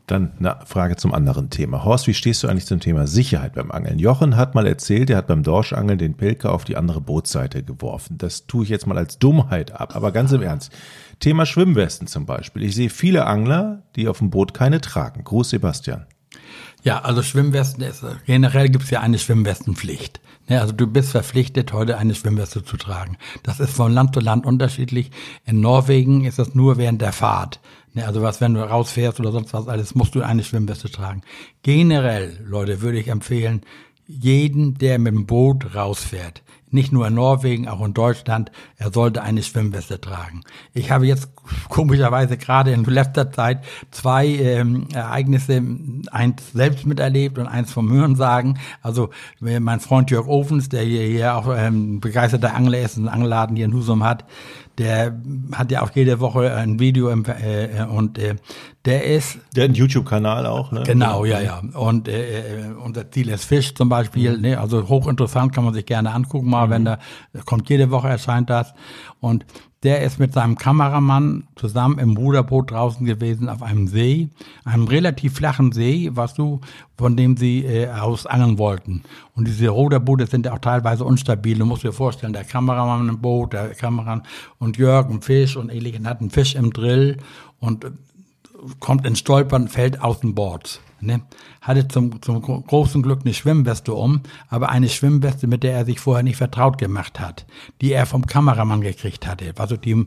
Dann 0.07 0.33
eine 0.37 0.59
Frage 0.65 0.97
zum 0.97 1.15
anderen 1.15 1.49
Thema. 1.49 1.83
Horst, 1.83 2.05
wie 2.05 2.13
stehst 2.13 2.43
du 2.43 2.47
eigentlich 2.47 2.67
zum 2.67 2.79
Thema 2.79 3.07
Sicherheit 3.07 3.53
beim 3.55 3.71
Angeln? 3.71 3.97
Jochen 3.97 4.35
hat 4.35 4.53
mal 4.53 4.67
erzählt, 4.67 5.09
er 5.09 5.17
hat 5.17 5.25
beim 5.25 5.41
Dorschangeln 5.41 5.97
den 5.97 6.13
Pilker 6.13 6.53
auf 6.53 6.63
die 6.63 6.77
andere 6.77 7.01
Bootsseite 7.01 7.63
geworfen. 7.63 8.19
Das 8.19 8.45
tue 8.45 8.63
ich 8.63 8.69
jetzt 8.69 8.85
mal 8.85 8.99
als 8.99 9.17
Dummheit 9.17 9.71
ab, 9.71 9.95
aber 9.95 10.11
ganz 10.11 10.31
im 10.31 10.43
Ernst. 10.43 10.71
Thema 11.19 11.47
Schwimmwesten 11.47 12.05
zum 12.05 12.27
Beispiel. 12.27 12.63
Ich 12.63 12.75
sehe 12.75 12.91
viele 12.91 13.25
Angler, 13.25 13.81
die 13.95 14.07
auf 14.07 14.19
dem 14.19 14.29
Boot 14.29 14.53
keine 14.53 14.79
tragen. 14.79 15.23
Gruß, 15.23 15.49
Sebastian. 15.49 16.05
Ja, 16.85 16.99
also 16.99 17.23
Schwimmwesten 17.23 17.83
ist, 17.83 18.05
generell 18.27 18.69
gibt 18.69 18.83
es 18.83 18.91
ja 18.91 19.01
eine 19.01 19.17
Schwimmwestenpflicht. 19.17 20.21
Ja, 20.47 20.61
also 20.61 20.71
du 20.71 20.85
bist 20.85 21.09
verpflichtet, 21.09 21.73
heute 21.73 21.97
eine 21.97 22.13
Schwimmweste 22.13 22.63
zu 22.63 22.77
tragen. 22.77 23.17
Das 23.41 23.59
ist 23.59 23.73
von 23.73 23.91
Land 23.91 24.13
zu 24.13 24.19
Land 24.19 24.45
unterschiedlich. 24.45 25.09
In 25.45 25.61
Norwegen 25.61 26.25
ist 26.25 26.37
das 26.37 26.53
nur 26.53 26.77
während 26.77 27.01
der 27.01 27.11
Fahrt. 27.11 27.59
Ja, 27.95 28.05
also 28.05 28.21
was, 28.21 28.39
wenn 28.39 28.53
du 28.53 28.61
rausfährst 28.61 29.19
oder 29.19 29.31
sonst 29.31 29.51
was 29.51 29.67
alles, 29.67 29.95
musst 29.95 30.13
du 30.13 30.21
eine 30.21 30.43
Schwimmweste 30.43 30.91
tragen. 30.91 31.23
Generell, 31.63 32.37
Leute, 32.45 32.81
würde 32.81 32.99
ich 32.99 33.07
empfehlen, 33.07 33.61
jeden, 34.05 34.75
der 34.75 34.99
mit 34.99 35.15
dem 35.15 35.25
Boot 35.25 35.73
rausfährt, 35.73 36.43
nicht 36.75 36.91
nur 36.91 37.07
in 37.07 37.15
Norwegen, 37.15 37.67
auch 37.67 37.83
in 37.83 37.95
Deutschland, 37.95 38.51
er 38.77 38.91
sollte 38.91 39.23
eine 39.23 39.41
Schwimmweste 39.41 39.99
tragen. 39.99 40.41
Ich 40.73 40.91
habe 40.91 41.07
jetzt 41.07 41.29
komischerweise 41.69 42.37
gerade 42.37 42.71
in 42.71 42.83
letzter 42.83 43.31
Zeit 43.31 43.63
zwei 43.89 44.27
ähm, 44.27 44.87
Ereignisse, 44.93 45.63
eins 46.11 46.51
selbst 46.53 46.85
miterlebt 46.85 47.39
und 47.39 47.47
eins 47.47 47.71
vom 47.71 47.91
Hörensagen. 47.91 48.59
Also 48.81 49.09
mein 49.39 49.79
Freund 49.79 50.11
Jörg 50.11 50.27
Ofens, 50.27 50.69
der 50.69 50.83
hier, 50.83 51.01
hier 51.03 51.35
auch 51.35 51.47
ähm, 51.55 51.99
begeisterter 51.99 52.53
Angler 52.53 52.81
ist, 52.81 52.97
einen 52.97 53.07
Angelladen 53.07 53.55
hier 53.55 53.65
in 53.65 53.73
Husum 53.73 54.03
hat, 54.03 54.25
der 54.77 55.19
hat 55.53 55.71
ja 55.71 55.81
auch 55.81 55.91
jede 55.93 56.19
Woche 56.19 56.53
ein 56.53 56.79
Video 56.79 57.09
im, 57.09 57.25
äh, 57.25 57.85
und 57.85 58.17
äh, 58.17 58.35
der 58.85 59.05
ist. 59.05 59.39
Der 59.55 59.63
hat 59.63 59.69
einen 59.69 59.75
YouTube-Kanal 59.75 60.45
auch, 60.45 60.71
ne? 60.71 60.83
Genau, 60.83 61.25
ja, 61.25 61.41
ja. 61.41 61.61
Und 61.73 62.07
äh, 62.07 62.39
äh 62.39 62.73
unser 62.73 63.09
Ziel 63.09 63.29
ist 63.29 63.45
Fisch 63.45 63.73
zum 63.73 63.89
Beispiel, 63.89 64.35
mhm. 64.35 64.41
ne? 64.41 64.59
Also 64.59 64.87
hochinteressant, 64.87 65.53
kann 65.53 65.63
man 65.63 65.73
sich 65.73 65.85
gerne 65.85 66.13
angucken 66.13 66.49
mal, 66.49 66.67
mhm. 66.67 66.71
wenn 66.71 66.85
da 66.85 66.99
kommt 67.45 67.69
jede 67.69 67.89
Woche 67.91 68.09
erscheint 68.09 68.49
das. 68.49 68.73
Und 69.19 69.45
der 69.85 70.01
ist 70.01 70.19
mit 70.19 70.33
seinem 70.33 70.57
Kameramann 70.57 71.47
zusammen 71.55 71.99
im 71.99 72.17
Ruderboot 72.17 72.71
draußen 72.71 73.05
gewesen 73.05 73.47
auf 73.47 73.61
einem 73.61 73.87
See, 73.87 74.29
einem 74.63 74.87
relativ 74.87 75.35
flachen 75.35 75.71
See, 75.71 76.09
was 76.13 76.33
du, 76.33 76.59
von 76.97 77.15
dem 77.15 77.37
sie 77.37 77.63
äh, 77.63 77.89
aus 77.89 78.25
angeln 78.25 78.57
wollten. 78.57 79.03
Und 79.35 79.47
diese 79.47 79.69
Ruderboote 79.69 80.25
sind 80.25 80.47
auch 80.47 80.59
teilweise 80.59 81.05
unstabil. 81.05 81.59
Du 81.59 81.65
musst 81.65 81.83
dir 81.83 81.93
vorstellen, 81.93 82.33
der 82.33 82.43
Kameramann 82.43 83.07
im 83.07 83.21
Boot, 83.21 83.53
der 83.53 83.69
Kameramann 83.75 84.23
und 84.57 84.77
Jörg 84.77 85.07
ein 85.09 85.21
Fisch 85.21 85.55
und 85.55 85.69
ähnliches 85.69 86.03
hat 86.05 86.19
einen 86.19 86.31
Fisch 86.31 86.55
im 86.55 86.73
Drill 86.73 87.17
und 87.59 87.85
äh, 87.85 87.91
kommt 88.79 89.05
ins 89.05 89.19
Stolpern, 89.19 89.67
fällt 89.67 90.01
aus 90.01 90.19
dem 90.19 90.33
Board. 90.33 90.81
Ne? 91.05 91.21
hatte 91.61 91.87
zum, 91.87 92.21
zum 92.21 92.41
großen 92.41 93.01
Glück 93.01 93.21
eine 93.23 93.33
Schwimmweste 93.33 93.93
um, 93.93 94.21
aber 94.49 94.69
eine 94.69 94.89
Schwimmweste, 94.89 95.47
mit 95.47 95.63
der 95.63 95.73
er 95.73 95.85
sich 95.85 95.99
vorher 95.99 96.23
nicht 96.23 96.37
vertraut 96.37 96.77
gemacht 96.77 97.19
hat, 97.19 97.45
die 97.81 97.91
er 97.91 98.05
vom 98.05 98.25
Kameramann 98.25 98.81
gekriegt 98.81 99.27
hatte. 99.27 99.53
Also 99.57 99.77
die, 99.77 100.05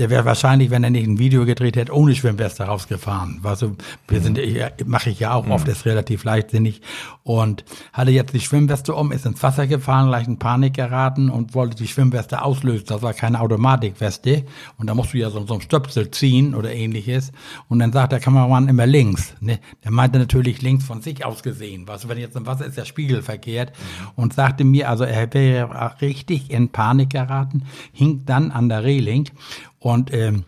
der 0.00 0.08
wäre 0.08 0.24
wahrscheinlich, 0.24 0.70
wenn 0.70 0.82
er 0.82 0.88
nicht 0.88 1.06
ein 1.06 1.18
Video 1.18 1.44
gedreht 1.44 1.76
hätte, 1.76 1.94
ohne 1.94 2.14
Schwimmweste 2.14 2.64
rausgefahren. 2.64 3.40
Also 3.42 3.76
wir 4.08 4.22
sind, 4.22 4.40
mache 4.86 5.10
ich 5.10 5.20
ja 5.20 5.34
auch 5.34 5.46
oft, 5.46 5.68
ist 5.68 5.84
relativ 5.84 6.24
leichtsinnig 6.24 6.80
und 7.22 7.66
hatte 7.92 8.10
jetzt 8.10 8.32
die 8.32 8.40
Schwimmweste 8.40 8.94
um, 8.94 9.12
ist 9.12 9.26
ins 9.26 9.42
Wasser 9.42 9.66
gefahren, 9.66 10.08
gleich 10.08 10.26
in 10.26 10.38
Panik 10.38 10.72
geraten 10.72 11.28
und 11.28 11.54
wollte 11.54 11.76
die 11.76 11.86
Schwimmweste 11.86 12.40
auslösen. 12.40 12.86
Das 12.88 13.02
war 13.02 13.12
keine 13.12 13.42
Automatikweste 13.42 14.46
und 14.78 14.88
da 14.88 14.94
musst 14.94 15.12
du 15.12 15.18
ja 15.18 15.28
so, 15.28 15.44
so 15.44 15.52
ein 15.52 15.60
Stöpsel 15.60 16.10
ziehen 16.10 16.54
oder 16.54 16.72
ähnliches 16.72 17.30
und 17.68 17.80
dann 17.80 17.92
sagt 17.92 18.12
der 18.12 18.20
Kameramann 18.20 18.68
immer 18.68 18.86
links. 18.86 19.34
Ne? 19.40 19.58
Der 19.84 19.90
meinte 19.90 20.18
natürlich 20.18 20.62
links 20.62 20.86
von 20.86 21.02
sich 21.02 21.26
aus 21.26 21.42
gesehen. 21.42 21.82
Was, 21.86 22.08
wenn 22.08 22.16
jetzt 22.16 22.36
im 22.36 22.46
Wasser 22.46 22.64
ist, 22.64 22.78
der 22.78 22.86
Spiegel 22.86 23.20
verkehrt 23.20 23.74
und 24.16 24.32
sagte 24.32 24.64
mir, 24.64 24.88
also 24.88 25.04
er 25.04 25.34
wäre 25.34 26.00
richtig 26.00 26.50
in 26.50 26.70
Panik 26.70 27.10
geraten, 27.10 27.64
hing 27.92 28.22
dann 28.24 28.50
an 28.50 28.70
der 28.70 28.82
Reling 28.82 29.28
und 29.80 30.12
ähm, 30.14 30.44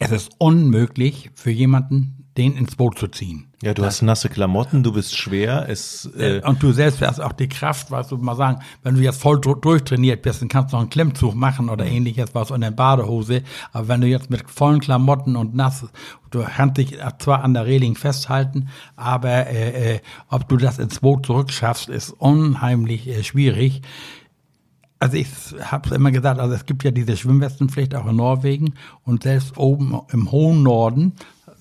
es 0.00 0.10
ist 0.10 0.30
unmöglich 0.38 1.30
für 1.34 1.50
jemanden, 1.50 2.24
den 2.36 2.56
ins 2.56 2.76
Boot 2.76 2.98
zu 2.98 3.08
ziehen. 3.08 3.48
Ja, 3.60 3.74
du 3.74 3.82
das, 3.82 3.96
hast 3.96 4.02
nasse 4.02 4.28
Klamotten, 4.28 4.84
du 4.84 4.92
bist 4.92 5.16
schwer. 5.16 5.66
Es, 5.68 6.08
äh, 6.16 6.40
und 6.44 6.62
du 6.62 6.70
selbst 6.70 7.02
hast 7.02 7.18
auch 7.18 7.32
die 7.32 7.48
Kraft, 7.48 7.90
weißt 7.90 8.12
du, 8.12 8.16
mal 8.16 8.36
sagen, 8.36 8.60
wenn 8.84 8.94
du 8.94 9.00
jetzt 9.00 9.20
voll 9.20 9.40
durchtrainiert 9.40 10.22
bist, 10.22 10.40
dann 10.40 10.48
kannst 10.48 10.72
du 10.72 10.76
noch 10.76 10.82
einen 10.82 10.90
Klemmzug 10.90 11.34
machen 11.34 11.68
oder 11.68 11.84
mhm. 11.84 11.90
ähnliches, 11.90 12.32
was 12.34 12.52
in 12.52 12.60
der 12.60 12.70
Badehose. 12.70 13.42
Aber 13.72 13.88
wenn 13.88 14.00
du 14.00 14.06
jetzt 14.06 14.30
mit 14.30 14.48
vollen 14.48 14.78
Klamotten 14.78 15.34
und 15.34 15.56
nass, 15.56 15.86
du 16.30 16.44
kannst 16.44 16.76
dich 16.76 16.96
zwar 17.18 17.42
an 17.42 17.54
der 17.54 17.66
Reling 17.66 17.96
festhalten, 17.96 18.68
aber 18.94 19.48
äh, 19.48 19.94
äh, 19.96 20.00
ob 20.28 20.48
du 20.48 20.56
das 20.56 20.78
ins 20.78 21.00
Boot 21.00 21.26
zurückschaffst, 21.26 21.88
ist 21.88 22.10
unheimlich 22.10 23.08
äh, 23.08 23.24
schwierig. 23.24 23.82
Also 25.00 25.16
ich 25.16 25.28
habe 25.60 25.94
immer 25.94 26.10
gesagt, 26.10 26.40
also 26.40 26.54
es 26.54 26.66
gibt 26.66 26.82
ja 26.82 26.90
diese 26.90 27.16
Schwimmwestenpflicht 27.16 27.94
auch 27.94 28.06
in 28.06 28.16
Norwegen 28.16 28.74
und 29.04 29.22
selbst 29.22 29.56
oben 29.56 30.00
im 30.10 30.30
hohen 30.32 30.62
Norden 30.62 31.12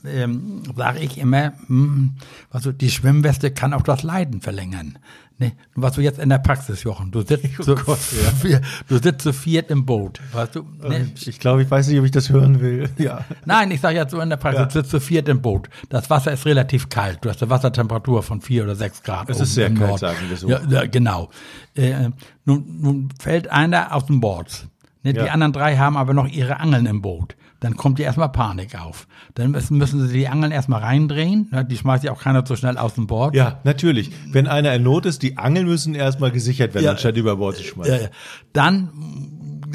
ähm, 0.06 0.64
sage 0.76 1.00
ich 1.00 1.18
immer, 1.18 1.54
hm, 1.68 2.16
also 2.50 2.72
die 2.72 2.90
Schwimmweste 2.90 3.52
kann 3.52 3.74
auch 3.74 3.82
das 3.82 4.04
Leiden 4.04 4.42
verlängern. 4.42 4.98
Ne, 5.40 5.52
was 5.76 5.94
du 5.94 6.02
jetzt 6.02 6.18
in 6.18 6.30
der 6.30 6.40
Praxis, 6.40 6.82
Jochen, 6.82 7.12
du 7.12 7.22
sitzt, 7.22 7.46
oh 7.60 7.64
zu, 7.64 7.76
Gott, 7.76 8.00
ja. 8.24 8.32
vier, 8.32 8.62
du 8.88 8.98
sitzt 8.98 9.22
zu 9.22 9.34
viert 9.34 9.70
im 9.70 9.86
Boot, 9.86 10.20
weißt 10.34 10.56
du? 10.56 10.66
Ne? 10.82 11.12
Ich 11.14 11.40
glaube, 11.40 11.62
ich 11.62 11.70
weiß 11.70 11.88
nicht, 11.90 12.00
ob 12.00 12.06
ich 12.06 12.12
das 12.12 12.30
hören 12.30 12.60
will. 12.60 12.90
Ja. 12.98 13.24
Nein, 13.46 13.70
ich 13.70 13.80
sage 13.80 13.98
jetzt 13.98 14.12
so 14.12 14.20
in 14.20 14.30
der 14.30 14.38
Praxis, 14.38 14.60
ja. 14.60 14.66
du 14.66 14.72
sitzt 14.74 14.90
zu 14.90 15.00
viert 15.00 15.30
im 15.30 15.42
Boot. 15.42 15.70
Das 15.90 16.10
Wasser 16.10 16.32
ist 16.32 16.46
relativ 16.46 16.90
kalt. 16.90 17.20
Du 17.22 17.30
hast 17.30 17.44
eine 17.44 17.52
Wassertemperatur 17.52 18.24
von 18.24 18.42
vier 18.42 18.64
oder 18.64 18.76
sechs 18.76 19.04
Grad. 19.04 19.30
Es 19.30 19.40
ist 19.40 19.54
sehr 19.54 19.70
kalt, 19.70 19.90
Nord. 19.90 20.00
sagen 20.00 20.18
wir 20.28 20.38
so. 20.38 20.50
Ja, 20.50 20.62
ja 20.68 20.86
genau. 20.88 21.30
Äh, 21.76 22.10
nun, 22.46 22.80
nun 22.82 23.10
fällt 23.20 23.52
einer 23.52 23.94
aus 23.94 24.08
dem 24.08 24.20
Board. 24.20 24.68
Ne, 25.14 25.24
die 25.24 25.30
anderen 25.30 25.54
drei 25.54 25.78
haben 25.78 25.98
aber 25.98 26.14
noch 26.14 26.28
ihre 26.28 26.60
Angeln 26.60 26.86
im 26.86 27.02
Boot 27.02 27.36
dann 27.60 27.76
kommt 27.76 27.98
dir 27.98 28.04
erstmal 28.04 28.30
Panik 28.30 28.80
auf. 28.80 29.08
Dann 29.34 29.52
müssen, 29.52 30.08
sie 30.08 30.14
die 30.14 30.28
Angeln 30.28 30.52
erstmal 30.52 30.82
reindrehen. 30.82 31.50
Ne? 31.52 31.66
Die 31.66 31.78
schmeißt 31.78 32.04
ja 32.04 32.12
auch 32.12 32.22
keiner 32.22 32.46
so 32.46 32.56
schnell 32.56 32.78
aus 32.78 32.94
dem 32.96 33.08
Bord. 33.08 33.36
Ja, 33.36 33.60
natürlich. 33.64 34.12
Wenn 34.32 34.48
einer 34.48 34.74
in 34.74 34.84
Not 34.84 35.06
ist, 35.06 35.24
die 35.24 35.38
Angeln 35.38 35.66
müssen 35.66 35.96
erstmal 35.96 36.32
gesichert 36.32 36.74
werden, 36.74 36.86
ja, 36.86 36.92
anstatt 36.92 37.18
über 37.18 37.38
Bord 37.38 37.58
zu 37.58 37.64
schmeißen. 37.64 37.94
Ja, 37.94 38.02
ja. 38.02 38.08
Dann 38.54 38.90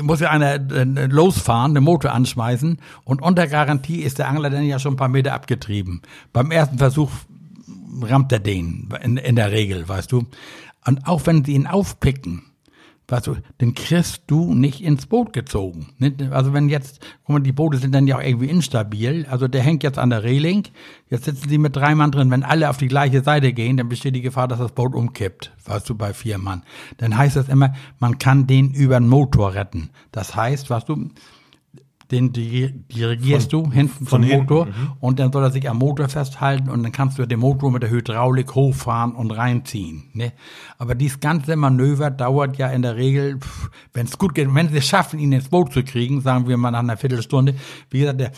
muss 0.01 0.21
ja 0.21 0.31
einer 0.31 0.55
äh, 0.55 0.85
losfahren, 1.07 1.75
den 1.75 1.85
Motor 1.85 2.13
anschmeißen 2.13 2.79
und 3.05 3.21
unter 3.21 3.47
Garantie 3.47 4.01
ist 4.01 4.19
der 4.19 4.29
Angler 4.29 4.49
dann 4.49 4.65
ja 4.65 4.79
schon 4.79 4.95
ein 4.95 4.97
paar 4.97 5.09
Meter 5.09 5.35
abgetrieben. 5.35 6.03
Beim 6.33 6.51
ersten 6.51 6.79
Versuch 6.79 7.11
rammt 8.01 8.33
er 8.33 8.41
den, 8.41 8.89
in, 9.03 9.17
in 9.17 9.37
der 9.37 9.51
Regel, 9.51 9.89
weißt 9.89 10.11
du. 10.13 10.27
Und 10.87 11.07
auch 11.07 11.27
wenn 11.27 11.45
sie 11.45 11.53
ihn 11.53 11.67
aufpicken, 11.67 12.43
weißt 13.09 13.27
du, 13.27 13.37
den 13.61 13.75
kriegst 13.75 14.23
du 14.27 14.55
nicht 14.55 14.83
ins 14.83 15.07
Boot 15.07 15.33
gezogen. 15.33 15.89
Also 16.31 16.53
wenn 16.53 16.69
jetzt, 16.69 17.01
guck 17.25 17.35
mal, 17.35 17.41
die 17.41 17.53
Boote 17.53 17.79
sind 17.79 17.95
dann 17.95 18.07
ja 18.07 18.17
auch 18.17 18.23
irgendwie 18.23 18.49
instabil, 18.49 19.27
also 19.29 19.49
der 19.49 19.63
hängt 19.63 19.83
jetzt 19.83 19.99
an 19.99 20.11
der 20.11 20.23
Reling, 20.23 20.65
jetzt 21.11 21.25
sitzen 21.25 21.49
sie 21.49 21.59
mit 21.59 21.77
drei 21.77 21.95
Mann 21.95 22.11
drin, 22.11 22.31
wenn 22.31 22.43
alle 22.43 22.71
auf 22.71 22.79
die 22.79 22.89
gleiche 22.89 23.23
Seite 23.23 23.53
gehen, 23.53 23.77
dann 23.77 23.89
besteht 23.89 24.15
die 24.15 24.23
Gefahr, 24.23 24.49
dass 24.49 24.61
das 24.61 24.73
Boot 24.73 24.95
umkippt, 24.95 25.53
weißt 25.67 25.91
du, 25.91 25.95
bei 25.95 26.15
vier 26.15 26.39
Mann. 26.39 26.63
Dann 26.99 27.17
heißt 27.17 27.37
das 27.37 27.49
immer, 27.49 27.75
man 27.99 28.19
kann 28.19 28.47
den 28.47 28.71
über 28.73 28.99
den 28.99 29.09
Motor 29.09 29.55
retten. 29.55 29.91
Das 30.11 30.35
heißt, 30.35 30.71
weißt 30.71 30.89
du, 30.89 31.11
den 32.13 32.33
dirigierst 32.33 33.51
von, 33.51 33.65
du 33.65 33.73
hinten 33.73 34.07
vom 34.07 34.21
Motor 34.21 34.67
hinten, 34.67 34.81
mhm. 34.81 34.93
und 35.01 35.19
dann 35.19 35.33
soll 35.33 35.43
er 35.43 35.51
sich 35.51 35.69
am 35.69 35.79
Motor 35.79 36.09
festhalten 36.09 36.69
und 36.69 36.83
dann 36.83 36.93
kannst 36.93 37.19
du 37.19 37.27
den 37.27 37.41
Motor 37.41 37.71
mit 37.71 37.83
der 37.83 37.91
Hydraulik 37.91 38.55
hochfahren 38.55 39.13
und 39.13 39.31
reinziehen. 39.31 40.05
Ne? 40.13 40.33
Aber 40.79 40.95
dieses 40.95 41.21
ganze 41.21 41.57
Manöver 41.57 42.11
dauert 42.11 42.59
ja 42.59 42.69
in 42.69 42.83
der 42.83 42.97
Regel, 42.97 43.41
wenn 43.95 44.07
es 44.07 44.19
gut 44.19 44.35
geht, 44.35 44.55
wenn 44.55 44.69
sie 44.69 44.77
es 44.77 44.87
schaffen, 44.87 45.19
ihn 45.19 45.33
ins 45.33 45.49
Boot 45.49 45.73
zu 45.73 45.83
kriegen, 45.83 46.21
sagen 46.21 46.47
wir 46.47 46.57
mal 46.57 46.71
nach 46.71 46.81
einer 46.81 46.97
Viertelstunde, 46.97 47.55
wie 47.91 48.01
gesagt, 48.01 48.21
der 48.21 48.33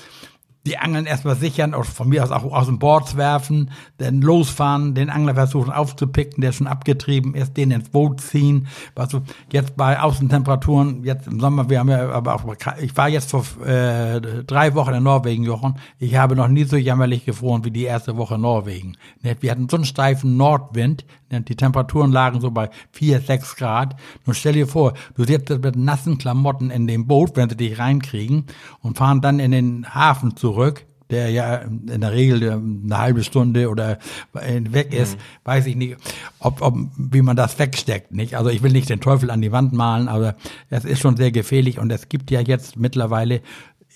die 0.66 0.78
Angeln 0.78 1.04
erstmal 1.04 1.36
sichern, 1.36 1.74
oder 1.74 1.84
von 1.84 2.08
mir 2.08 2.24
aus 2.24 2.30
auch 2.30 2.44
aus 2.44 2.66
dem 2.66 2.78
Board 2.78 3.18
werfen, 3.18 3.70
dann 3.98 4.22
losfahren, 4.22 4.94
den 4.94 5.10
Angler 5.10 5.34
versuchen 5.34 5.70
aufzupicken, 5.70 6.40
der 6.40 6.52
schon 6.52 6.66
abgetrieben 6.66 7.34
ist, 7.34 7.56
den 7.58 7.70
ins 7.70 7.90
Boot 7.90 8.22
ziehen. 8.22 8.66
Was 8.94 9.10
so, 9.10 9.20
jetzt 9.52 9.76
bei 9.76 10.00
Außentemperaturen, 10.00 11.04
jetzt 11.04 11.26
im 11.26 11.38
Sommer, 11.38 11.68
wir 11.68 11.80
haben 11.80 11.90
ja 11.90 12.08
aber 12.10 12.34
auch, 12.34 12.44
ich 12.80 12.96
war 12.96 13.10
jetzt 13.10 13.30
vor 13.30 13.44
äh, 13.66 14.20
drei 14.46 14.74
Wochen 14.74 14.94
in 14.94 15.02
Norwegen, 15.02 15.44
Jochen. 15.44 15.74
Ich 15.98 16.16
habe 16.16 16.34
noch 16.34 16.48
nie 16.48 16.64
so 16.64 16.76
jämmerlich 16.76 17.26
gefroren 17.26 17.64
wie 17.66 17.70
die 17.70 17.84
erste 17.84 18.16
Woche 18.16 18.36
in 18.36 18.40
Norwegen. 18.40 18.96
Wir 19.20 19.50
hatten 19.50 19.68
so 19.68 19.76
einen 19.76 19.84
steifen 19.84 20.38
Nordwind, 20.38 21.04
die 21.30 21.56
Temperaturen 21.56 22.12
lagen 22.12 22.40
so 22.40 22.52
bei 22.52 22.70
vier, 22.92 23.20
sechs 23.20 23.56
Grad. 23.56 23.96
Nun 24.24 24.34
stell 24.34 24.52
dir 24.52 24.68
vor, 24.68 24.94
du 25.16 25.24
sitzt 25.24 25.50
mit 25.50 25.74
nassen 25.74 26.16
Klamotten 26.16 26.70
in 26.70 26.86
dem 26.86 27.08
Boot, 27.08 27.32
wenn 27.34 27.50
sie 27.50 27.56
dich 27.56 27.78
reinkriegen 27.78 28.44
und 28.80 28.96
fahren 28.96 29.20
dann 29.20 29.40
in 29.40 29.50
den 29.50 29.94
Hafen 29.94 30.36
zurück 30.36 30.53
zurück, 30.54 30.86
der 31.10 31.30
ja 31.30 31.56
in 31.56 32.00
der 32.00 32.12
Regel 32.12 32.50
eine 32.50 32.98
halbe 32.98 33.24
Stunde 33.24 33.68
oder 33.68 33.98
weg 34.32 34.94
ist, 34.94 35.16
mhm. 35.16 35.20
weiß 35.44 35.66
ich 35.66 35.76
nicht, 35.76 35.96
ob, 36.38 36.62
ob, 36.62 36.76
wie 36.96 37.22
man 37.22 37.36
das 37.36 37.58
wegsteckt, 37.58 38.12
nicht? 38.12 38.36
Also 38.36 38.50
ich 38.50 38.62
will 38.62 38.72
nicht 38.72 38.88
den 38.88 39.00
Teufel 39.00 39.30
an 39.30 39.42
die 39.42 39.52
Wand 39.52 39.72
malen, 39.72 40.08
aber 40.08 40.36
es 40.70 40.84
ist 40.84 41.00
schon 41.00 41.16
sehr 41.16 41.32
gefährlich 41.32 41.78
und 41.78 41.90
es 41.90 42.08
gibt 42.08 42.30
ja 42.30 42.40
jetzt 42.40 42.76
mittlerweile 42.76 43.42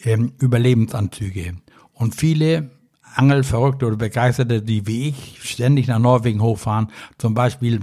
ähm, 0.04 0.32
Überlebensanzüge. 0.38 1.54
Und 1.92 2.14
viele 2.14 2.70
Angelverrückte 3.14 3.86
oder 3.86 3.96
Begeisterte, 3.96 4.62
die 4.62 4.86
wie 4.86 5.08
ich 5.08 5.38
ständig 5.42 5.86
nach 5.88 5.98
Norwegen 5.98 6.42
hochfahren, 6.42 6.88
zum 7.16 7.34
Beispiel 7.34 7.80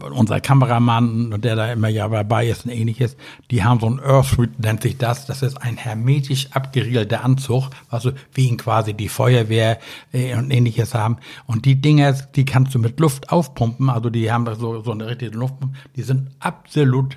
unser 0.00 0.40
Kameramann, 0.40 1.40
der 1.40 1.56
da 1.56 1.72
immer 1.72 1.88
ja 1.88 2.08
dabei 2.08 2.48
ist 2.48 2.64
und 2.64 2.72
ähnliches, 2.72 3.16
die 3.50 3.64
haben 3.64 3.80
so 3.80 3.88
ein 3.88 4.00
Earthsuit, 4.00 4.58
nennt 4.58 4.82
sich 4.82 4.98
das. 4.98 5.26
Das 5.26 5.42
ist 5.42 5.60
ein 5.60 5.76
hermetisch 5.76 6.48
abgeriegelter 6.52 7.24
Anzug, 7.24 7.70
also 7.88 8.12
wie 8.32 8.48
ihn 8.48 8.56
quasi 8.56 8.94
die 8.94 9.08
Feuerwehr 9.08 9.78
äh, 10.12 10.36
und 10.36 10.50
ähnliches 10.50 10.94
haben. 10.94 11.18
Und 11.46 11.64
die 11.64 11.80
Dinger, 11.80 12.12
die 12.12 12.44
kannst 12.44 12.74
du 12.74 12.78
mit 12.78 12.98
Luft 13.00 13.30
aufpumpen, 13.30 13.90
also 13.90 14.10
die 14.10 14.30
haben 14.30 14.46
so, 14.56 14.82
so 14.82 14.92
eine 14.92 15.06
richtige 15.06 15.36
Luftpumpe, 15.36 15.76
die 15.96 16.02
sind 16.02 16.30
absolut 16.40 17.16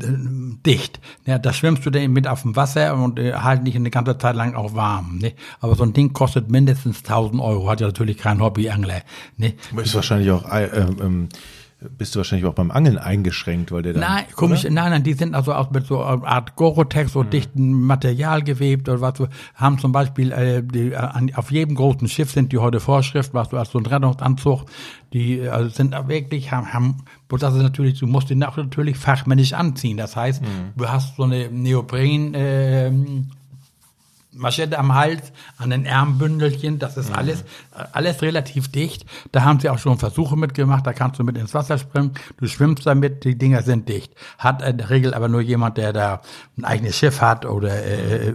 äh, 0.00 0.06
dicht. 0.66 1.00
Ja, 1.26 1.38
da 1.38 1.52
schwimmst 1.52 1.84
du 1.84 1.90
dann 1.90 2.12
mit 2.12 2.26
auf 2.26 2.42
dem 2.42 2.56
Wasser 2.56 2.94
und 2.96 3.18
äh, 3.18 3.34
halt 3.34 3.62
nicht 3.64 3.76
eine 3.76 3.90
ganze 3.90 4.16
Zeit 4.18 4.34
lang 4.34 4.54
auch 4.54 4.74
warm. 4.74 5.18
Ne? 5.18 5.34
Aber 5.60 5.74
so 5.74 5.84
ein 5.84 5.92
Ding 5.92 6.12
kostet 6.12 6.50
mindestens 6.50 6.98
1000 6.98 7.40
Euro, 7.40 7.68
hat 7.68 7.80
ja 7.80 7.86
natürlich 7.86 8.16
kein 8.16 8.40
Hobbyangler. 8.40 9.02
Ne? 9.36 9.54
Ist 9.76 9.94
wahrscheinlich 9.94 10.30
auch 10.30 10.50
äh, 10.50 10.64
ähm, 10.64 11.28
bist 11.96 12.14
du 12.14 12.18
wahrscheinlich 12.18 12.46
auch 12.46 12.54
beim 12.54 12.70
Angeln 12.70 12.98
eingeschränkt, 12.98 13.72
weil 13.72 13.82
der 13.82 13.94
dann, 13.94 14.02
Nein, 14.02 14.24
komisch, 14.34 14.64
nein, 14.64 14.90
nein, 14.90 15.02
die 15.02 15.14
sind 15.14 15.34
also 15.34 15.54
auch 15.54 15.70
mit 15.70 15.86
so 15.86 16.02
einer 16.02 16.24
Art 16.24 16.56
Gorotex, 16.56 17.12
so 17.12 17.22
mhm. 17.22 17.30
dichten 17.30 17.72
Material 17.82 18.42
gewebt 18.42 18.88
oder 18.88 19.00
was, 19.00 19.18
so, 19.18 19.28
haben 19.54 19.78
zum 19.78 19.92
Beispiel, 19.92 20.32
äh, 20.32 20.62
die, 20.62 20.92
äh, 20.92 21.34
auf 21.34 21.50
jedem 21.50 21.74
großen 21.74 22.08
Schiff 22.08 22.30
sind 22.30 22.52
die 22.52 22.58
heute 22.58 22.80
Vorschrift, 22.80 23.34
was 23.34 23.48
du 23.48 23.56
als 23.56 23.70
so 23.70 23.78
ein 23.78 23.86
Rettungsanzug, 23.86 24.64
die 25.12 25.48
also 25.48 25.68
sind 25.68 25.92
wirklich, 26.08 26.50
haben, 26.50 26.72
haben 26.72 27.04
das 27.28 27.54
ist 27.54 27.62
natürlich, 27.62 27.98
du 27.98 28.06
musst 28.06 28.30
den 28.30 28.44
auch 28.44 28.56
natürlich 28.56 28.96
fachmännisch 28.96 29.54
anziehen. 29.54 29.96
Das 29.96 30.14
heißt, 30.14 30.42
mhm. 30.42 30.46
du 30.76 30.88
hast 30.88 31.16
so 31.16 31.24
eine 31.24 31.50
Neopren, 31.50 32.34
äh, 32.34 32.92
Maschette 34.36 34.78
am 34.78 34.94
Hals, 34.94 35.32
an 35.58 35.70
den 35.70 35.86
Ärmbündelchen, 35.86 36.78
das 36.78 36.96
ist 36.96 37.10
mhm. 37.10 37.16
alles, 37.16 37.44
alles 37.92 38.22
relativ 38.22 38.68
dicht. 38.68 39.06
Da 39.32 39.44
haben 39.44 39.60
sie 39.60 39.68
auch 39.70 39.78
schon 39.78 39.98
Versuche 39.98 40.36
mitgemacht, 40.36 40.86
da 40.86 40.92
kannst 40.92 41.18
du 41.18 41.24
mit 41.24 41.36
ins 41.38 41.54
Wasser 41.54 41.78
springen, 41.78 42.12
du 42.38 42.46
schwimmst 42.46 42.86
damit, 42.86 43.24
die 43.24 43.36
Dinger 43.36 43.62
sind 43.62 43.88
dicht. 43.88 44.12
Hat 44.38 44.62
in 44.62 44.78
der 44.78 44.90
Regel 44.90 45.14
aber 45.14 45.28
nur 45.28 45.40
jemand, 45.40 45.78
der 45.78 45.92
da 45.92 46.20
ein 46.58 46.64
eigenes 46.64 46.96
Schiff 46.96 47.20
hat 47.20 47.46
oder 47.46 47.84
äh, 47.84 48.34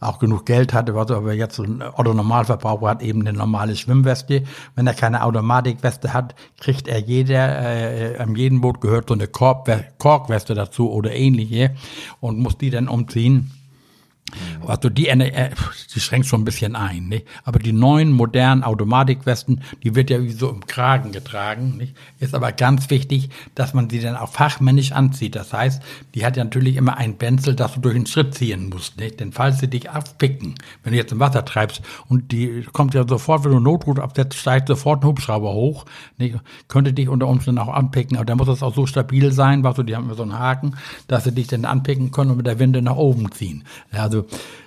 auch 0.00 0.18
genug 0.18 0.46
Geld 0.46 0.72
hat, 0.72 0.92
was 0.94 1.10
aber 1.10 1.32
jetzt 1.32 1.56
so 1.56 1.62
ein 1.62 1.82
Otto-Normalverbraucher 1.82 2.88
hat 2.88 3.02
eben 3.02 3.20
eine 3.20 3.36
normale 3.36 3.76
Schwimmweste. 3.76 4.44
Wenn 4.74 4.86
er 4.86 4.94
keine 4.94 5.24
Automatikweste 5.24 6.12
hat, 6.12 6.34
kriegt 6.60 6.88
er 6.88 7.00
jeder, 7.00 7.60
äh, 7.60 8.18
an 8.18 8.34
jedem 8.34 8.60
Boot 8.60 8.80
gehört 8.80 9.08
so 9.08 9.14
eine 9.14 9.26
Korb 9.26 9.64
Korkweste 9.98 10.54
dazu 10.54 10.90
oder 10.90 11.12
ähnliche 11.12 11.74
und 12.20 12.38
muss 12.38 12.58
die 12.58 12.70
dann 12.70 12.88
umziehen. 12.88 13.50
Also 14.66 14.88
die, 14.88 15.08
äh, 15.08 15.50
die 15.94 16.00
schränkt 16.00 16.26
schon 16.26 16.40
ein 16.40 16.44
bisschen 16.44 16.76
ein, 16.76 17.08
nicht? 17.08 17.26
Aber 17.44 17.58
die 17.58 17.72
neuen 17.72 18.10
modernen 18.10 18.64
Automatikwesten, 18.64 19.60
die 19.82 19.94
wird 19.94 20.10
ja 20.10 20.22
wie 20.22 20.32
so 20.32 20.48
im 20.48 20.66
Kragen 20.66 21.12
getragen, 21.12 21.76
nicht? 21.76 21.94
Ist 22.18 22.34
aber 22.34 22.52
ganz 22.52 22.88
wichtig, 22.90 23.28
dass 23.54 23.74
man 23.74 23.90
sie 23.90 24.00
dann 24.00 24.16
auch 24.16 24.32
fachmännisch 24.32 24.92
anzieht. 24.92 25.36
Das 25.36 25.52
heißt, 25.52 25.82
die 26.14 26.24
hat 26.24 26.36
ja 26.36 26.44
natürlich 26.44 26.76
immer 26.76 26.96
ein 26.96 27.16
Benzel, 27.16 27.54
das 27.54 27.74
du 27.74 27.80
durch 27.80 27.94
den 27.94 28.06
Schritt 28.06 28.34
ziehen 28.34 28.70
musst, 28.70 28.98
nicht? 28.98 29.20
Denn 29.20 29.32
falls 29.32 29.58
sie 29.58 29.68
dich 29.68 29.90
abpicken, 29.90 30.54
wenn 30.82 30.92
du 30.92 30.98
jetzt 30.98 31.12
im 31.12 31.20
Wasser 31.20 31.44
treibst 31.44 31.82
und 32.08 32.32
die 32.32 32.62
kommt 32.72 32.94
ja 32.94 33.06
sofort, 33.06 33.44
wenn 33.44 33.52
du 33.52 33.60
Notruf 33.60 33.98
absetzt, 33.98 34.38
steigt 34.38 34.68
sofort 34.68 35.02
ein 35.02 35.08
Hubschrauber 35.08 35.52
hoch, 35.52 35.84
nicht? 36.16 36.36
Könnte 36.68 36.94
dich 36.94 37.08
unter 37.08 37.28
Umständen 37.28 37.60
auch 37.60 37.72
anpicken, 37.72 38.16
aber 38.16 38.24
da 38.24 38.34
muss 38.34 38.48
es 38.48 38.62
auch 38.62 38.74
so 38.74 38.86
stabil 38.86 39.32
sein, 39.32 39.64
was 39.64 39.76
du, 39.76 39.82
die 39.82 39.94
haben 39.94 40.04
immer 40.04 40.14
so 40.14 40.22
einen 40.22 40.38
Haken, 40.38 40.76
dass 41.08 41.24
sie 41.24 41.32
dich 41.32 41.48
dann 41.48 41.66
anpicken 41.66 42.10
können 42.10 42.30
und 42.30 42.38
mit 42.38 42.46
der 42.46 42.58
Winde 42.58 42.80
nach 42.80 42.96
oben 42.96 43.30
ziehen. 43.30 43.64
Also 43.92 44.13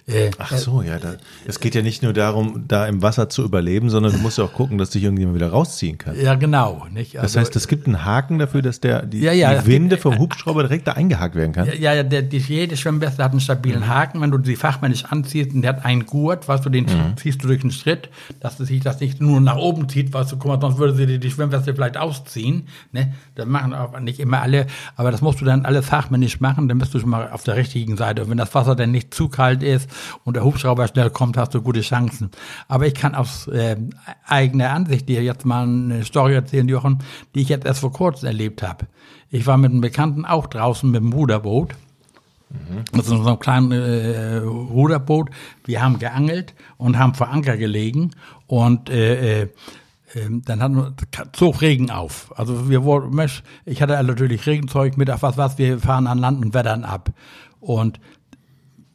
äh, 0.09 0.31
Ach 0.37 0.55
so, 0.55 0.81
ja. 0.81 0.99
Da, 0.99 1.15
es 1.45 1.59
geht 1.59 1.75
ja 1.75 1.81
nicht 1.81 2.01
nur 2.01 2.13
darum, 2.13 2.63
da 2.65 2.85
im 2.87 3.01
Wasser 3.01 3.27
zu 3.27 3.43
überleben, 3.43 3.89
sondern 3.89 4.13
du 4.13 4.19
musst 4.19 4.37
ja 4.37 4.45
auch 4.45 4.53
gucken, 4.53 4.77
dass 4.77 4.91
dich 4.91 5.03
irgendjemand 5.03 5.35
wieder 5.35 5.49
rausziehen 5.49 5.97
kann. 5.97 6.17
Ja, 6.17 6.35
genau. 6.35 6.87
Nicht? 6.89 7.17
Also, 7.17 7.23
das 7.23 7.35
heißt, 7.35 7.55
es 7.57 7.67
gibt 7.67 7.87
einen 7.87 8.05
Haken 8.05 8.39
dafür, 8.39 8.61
dass 8.61 8.79
der 8.79 9.05
die, 9.05 9.19
ja, 9.19 9.33
ja, 9.33 9.59
die 9.59 9.67
Winde 9.67 9.95
gibt, 9.95 10.03
vom 10.03 10.17
Hubschrauber 10.17 10.63
direkt 10.63 10.87
da 10.87 10.93
eingehakt 10.93 11.35
werden 11.35 11.51
kann. 11.51 11.67
Ja, 11.67 11.93
ja, 11.93 12.03
der, 12.03 12.21
die, 12.21 12.37
jede 12.37 12.77
Schwimmweste 12.77 13.21
hat 13.21 13.31
einen 13.31 13.41
stabilen 13.41 13.81
mhm. 13.81 13.87
Haken. 13.89 14.21
Wenn 14.21 14.31
du 14.31 14.41
sie 14.41 14.55
fachmännisch 14.55 15.03
anziehst 15.03 15.53
und 15.53 15.61
der 15.63 15.75
hat 15.75 15.83
einen 15.83 16.05
Gurt, 16.05 16.47
weißt 16.47 16.65
du, 16.65 16.69
den 16.69 16.85
mhm. 16.85 17.17
ziehst 17.17 17.43
du 17.43 17.47
durch 17.47 17.59
den 17.59 17.71
Schritt, 17.71 18.09
dass 18.39 18.57
sich 18.57 18.79
das 18.79 19.01
nicht 19.01 19.19
nur 19.19 19.41
nach 19.41 19.57
oben 19.57 19.89
zieht, 19.89 20.13
weißt 20.13 20.31
du, 20.31 20.37
guck 20.37 20.51
mal, 20.51 20.61
sonst 20.61 20.77
würde 20.77 20.95
sie 20.95 21.05
die, 21.05 21.19
die 21.19 21.31
Schwimmweste 21.31 21.75
vielleicht 21.75 21.97
ausziehen. 21.97 22.69
Ne? 22.93 23.13
Das 23.35 23.45
machen 23.45 23.73
auch 23.73 23.99
nicht 23.99 24.21
immer 24.21 24.41
alle, 24.41 24.67
aber 24.95 25.11
das 25.11 25.19
musst 25.19 25.41
du 25.41 25.45
dann 25.45 25.65
alles 25.65 25.85
fachmännisch 25.85 26.39
machen, 26.39 26.69
dann 26.69 26.77
bist 26.77 26.93
du 26.93 26.99
schon 26.99 27.09
mal 27.09 27.29
auf 27.29 27.43
der 27.43 27.57
richtigen 27.57 27.97
Seite. 27.97 28.23
Und 28.23 28.29
wenn 28.29 28.37
das 28.37 28.55
Wasser 28.55 28.73
dann 28.73 28.91
nicht 28.91 29.13
zu 29.13 29.27
kalt 29.37 29.61
ist 29.61 29.87
und 30.23 30.35
der 30.35 30.43
Hubschrauber 30.43 30.87
schnell 30.87 31.11
kommt, 31.11 31.37
hast 31.37 31.53
du 31.53 31.61
gute 31.61 31.81
Chancen. 31.81 32.31
Aber 32.67 32.87
ich 32.87 32.95
kann 32.95 33.13
aus 33.13 33.47
äh, 33.47 33.77
eigener 34.25 34.71
Ansicht 34.71 35.07
dir 35.07 35.21
jetzt 35.21 35.45
mal 35.45 35.63
eine 35.63 36.03
Story 36.03 36.33
erzählen, 36.33 36.67
Jochen, 36.67 37.03
die 37.35 37.41
ich 37.41 37.49
jetzt 37.49 37.67
erst 37.67 37.81
vor 37.81 37.93
kurzem 37.93 38.27
erlebt 38.27 38.63
habe. 38.63 38.87
Ich 39.29 39.45
war 39.45 39.57
mit 39.57 39.71
einem 39.71 39.81
Bekannten 39.81 40.25
auch 40.25 40.47
draußen 40.47 40.89
mit 40.89 41.01
dem 41.01 41.13
Ruderboot. 41.13 41.75
Mhm. 42.49 42.83
Das 42.93 43.07
ist 43.07 43.09
so 43.09 43.27
ein 43.27 43.39
kleines 43.39 43.77
äh, 43.77 44.37
Ruderboot. 44.37 45.29
Wir 45.65 45.83
haben 45.83 45.99
geangelt 45.99 46.55
und 46.77 46.97
haben 46.97 47.13
vor 47.13 47.29
Anker 47.29 47.57
gelegen 47.57 48.11
und 48.47 48.89
äh, 48.89 49.43
äh, 49.43 49.47
ähm, 50.15 50.41
dann 50.45 50.61
hatten 50.61 50.95
zog 51.33 51.61
Regen 51.61 51.91
auf. 51.91 52.33
Also 52.35 52.69
wir 52.69 52.83
wurden, 52.83 53.19
ich 53.65 53.81
hatte 53.81 54.01
natürlich 54.01 54.47
Regenzeug 54.47 54.97
mit, 54.97 55.09
ach 55.09 55.21
was 55.21 55.37
was, 55.37 55.57
wir 55.59 55.79
fahren 55.79 56.07
an 56.07 56.17
Land 56.17 56.43
und 56.43 56.53
wettern 56.53 56.83
ab. 56.83 57.11
Und 57.59 57.99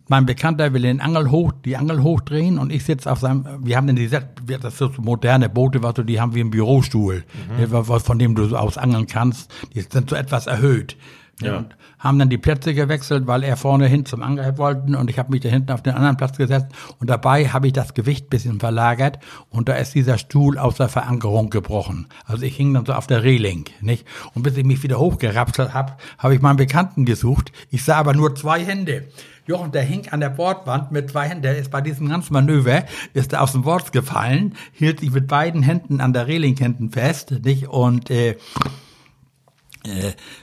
mein 0.08 0.26
Bekannter 0.26 0.72
will 0.72 0.82
den 0.82 1.00
Angel 1.00 1.30
hoch, 1.30 1.52
die 1.64 1.76
Angel 1.76 2.02
hochdrehen 2.02 2.58
und 2.58 2.72
ich 2.72 2.84
sitze 2.84 3.10
auf 3.10 3.20
seinem, 3.20 3.46
wir 3.64 3.76
haben 3.76 3.86
denn 3.86 3.96
diese, 3.96 4.28
das 4.60 4.78
sind 4.78 4.94
so 4.94 5.02
moderne 5.02 5.48
Boote, 5.48 5.82
was 5.82 5.94
du, 5.94 6.02
die 6.02 6.20
haben 6.20 6.34
wie 6.34 6.40
ein 6.40 6.50
Bürostuhl, 6.50 7.24
mhm. 7.58 7.84
von 7.84 8.18
dem 8.18 8.34
du 8.34 8.56
aus 8.56 8.78
angeln 8.78 9.06
kannst. 9.06 9.50
Die 9.74 9.80
sind 9.80 10.10
so 10.10 10.16
etwas 10.16 10.46
erhöht. 10.46 10.96
Ja. 11.40 11.58
Und 11.58 11.76
haben 11.98 12.18
dann 12.18 12.30
die 12.30 12.38
Plätze 12.38 12.74
gewechselt, 12.74 13.26
weil 13.26 13.42
er 13.42 13.56
vorne 13.56 13.86
hin 13.86 14.04
zum 14.04 14.22
Angriff 14.22 14.58
wollten 14.58 14.94
und 14.94 15.08
ich 15.08 15.18
habe 15.18 15.30
mich 15.30 15.40
da 15.40 15.48
hinten 15.48 15.72
auf 15.72 15.82
den 15.82 15.94
anderen 15.94 16.16
Platz 16.16 16.36
gesetzt 16.36 16.66
und 16.98 17.08
dabei 17.08 17.48
habe 17.48 17.68
ich 17.68 17.72
das 17.72 17.94
Gewicht 17.94 18.28
bisschen 18.28 18.60
verlagert 18.60 19.18
und 19.50 19.68
da 19.68 19.74
ist 19.74 19.94
dieser 19.94 20.18
Stuhl 20.18 20.58
aus 20.58 20.76
der 20.76 20.88
Verankerung 20.88 21.50
gebrochen. 21.50 22.06
Also 22.24 22.44
ich 22.44 22.56
hing 22.56 22.74
dann 22.74 22.86
so 22.86 22.92
auf 22.92 23.06
der 23.06 23.22
Reling, 23.22 23.64
nicht? 23.80 24.06
Und 24.34 24.42
bis 24.42 24.56
ich 24.56 24.64
mich 24.64 24.82
wieder 24.82 24.98
hochgerapselt 24.98 25.74
habe, 25.74 25.94
habe 26.18 26.34
ich 26.34 26.40
meinen 26.40 26.56
Bekannten 26.56 27.04
gesucht. 27.04 27.52
Ich 27.70 27.84
sah 27.84 27.96
aber 27.96 28.14
nur 28.14 28.34
zwei 28.34 28.64
Hände. 28.64 29.04
Jochen, 29.46 29.72
der 29.72 29.82
hing 29.82 30.08
an 30.10 30.20
der 30.20 30.30
Bordwand 30.30 30.92
mit 30.92 31.10
zwei 31.10 31.28
Händen, 31.28 31.42
der 31.42 31.58
ist 31.58 31.70
bei 31.70 31.80
diesem 31.80 32.08
ganzen 32.08 32.32
Manöver, 32.32 32.84
ist 33.12 33.32
er 33.32 33.42
aus 33.42 33.52
dem 33.52 33.64
Wort 33.64 33.90
gefallen, 33.90 34.54
hielt 34.72 35.00
sich 35.00 35.10
mit 35.10 35.26
beiden 35.26 35.62
Händen 35.62 36.00
an 36.00 36.12
der 36.12 36.28
Reling 36.28 36.56
hinten 36.56 36.90
fest, 36.90 37.32
nicht? 37.42 37.68
Und, 37.68 38.08
äh, 38.10 38.36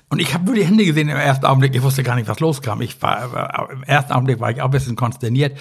und 0.10 0.20
ich 0.20 0.34
habe 0.34 0.46
nur 0.46 0.56
die 0.56 0.66
Hände 0.66 0.86
gesehen 0.86 1.10
im 1.10 1.18
ersten 1.18 1.46
Augenblick, 1.46 1.74
ich 1.74 1.82
wusste 1.82 2.04
gar 2.04 2.16
nicht, 2.16 2.28
was 2.28 2.40
loskam. 2.40 2.82
Ich 2.82 3.02
war, 3.02 3.70
im 3.72 3.84
ersten 3.84 4.12
Augenblick 4.12 4.40
war 4.40 4.52
ich 4.52 4.62
auch 4.62 4.66
ein 4.66 4.72
bisschen 4.72 4.96
konsterniert. 4.96 5.58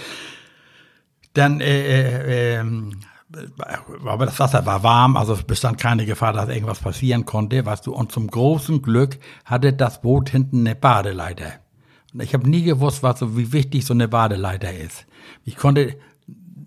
Dann, 1.34 1.60
äh, 1.60 2.56
äh, 2.56 2.60
äh, 2.60 2.64
aber 4.04 4.26
das 4.26 4.38
Wasser 4.40 4.64
war 4.66 4.82
warm, 4.82 5.16
also 5.16 5.36
bestand 5.46 5.78
keine 5.78 6.06
Gefahr, 6.06 6.32
dass 6.32 6.48
irgendwas 6.48 6.80
passieren 6.80 7.24
konnte, 7.24 7.64
weißt 7.64 7.86
du. 7.86 7.94
Und 7.94 8.10
zum 8.10 8.28
großen 8.28 8.82
Glück 8.82 9.18
hatte 9.44 9.72
das 9.72 10.00
Boot 10.00 10.30
hinten 10.30 10.60
eine 10.60 10.74
Badeleiter. 10.74 11.52
Ich 12.14 12.34
habe 12.34 12.48
nie 12.48 12.62
gewusst, 12.62 13.02
was 13.02 13.20
so, 13.20 13.36
wie 13.36 13.52
wichtig 13.52 13.84
so 13.84 13.94
eine 13.94 14.08
Badeleiter 14.08 14.72
ist. 14.72 15.06
Ich 15.44 15.56
konnte, 15.56 15.96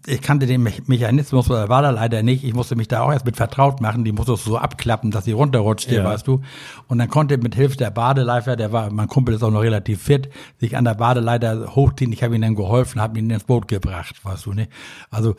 ich 0.08 0.22
kannte 0.22 0.46
den 0.46 0.64
Mechanismus 0.64 1.48
der 1.48 1.68
Badeleiter 1.68 2.24
nicht. 2.24 2.44
Ich 2.44 2.54
musste 2.54 2.76
mich 2.76 2.88
da 2.88 3.02
auch 3.02 3.12
erst 3.12 3.26
mit 3.26 3.36
vertraut 3.36 3.82
machen. 3.82 4.04
Die 4.04 4.12
musste 4.12 4.36
so 4.36 4.58
abklappen, 4.58 5.12
dass 5.12 5.26
sie 5.26 5.32
runterrutscht, 5.32 5.92
ja. 5.92 6.04
weißt 6.04 6.28
du. 6.28 6.42
Und 6.88 6.98
dann 6.98 7.10
konnte 7.10 7.38
mit 7.38 7.56
Hilfe 7.56 7.78
der 7.78 7.92
Badeleiter, 7.92 8.56
der 8.56 8.72
war, 8.72 8.92
mein 8.92 9.08
Kumpel 9.08 9.36
ist 9.36 9.44
auch 9.44 9.52
noch 9.52 9.62
relativ 9.62 10.02
fit, 10.02 10.30
sich 10.60 10.76
an 10.76 10.86
der 10.86 10.96
Badeleiter 10.96 11.76
hochziehen. 11.76 12.12
Ich 12.14 12.24
habe 12.24 12.36
ihm 12.36 12.42
dann 12.42 12.56
geholfen, 12.56 13.02
habe 13.02 13.20
ihn 13.20 13.30
ins 13.30 13.44
Boot 13.44 13.68
gebracht, 13.68 14.16
weißt 14.24 14.46
du, 14.46 14.54
ne? 14.54 14.68
Also 15.10 15.36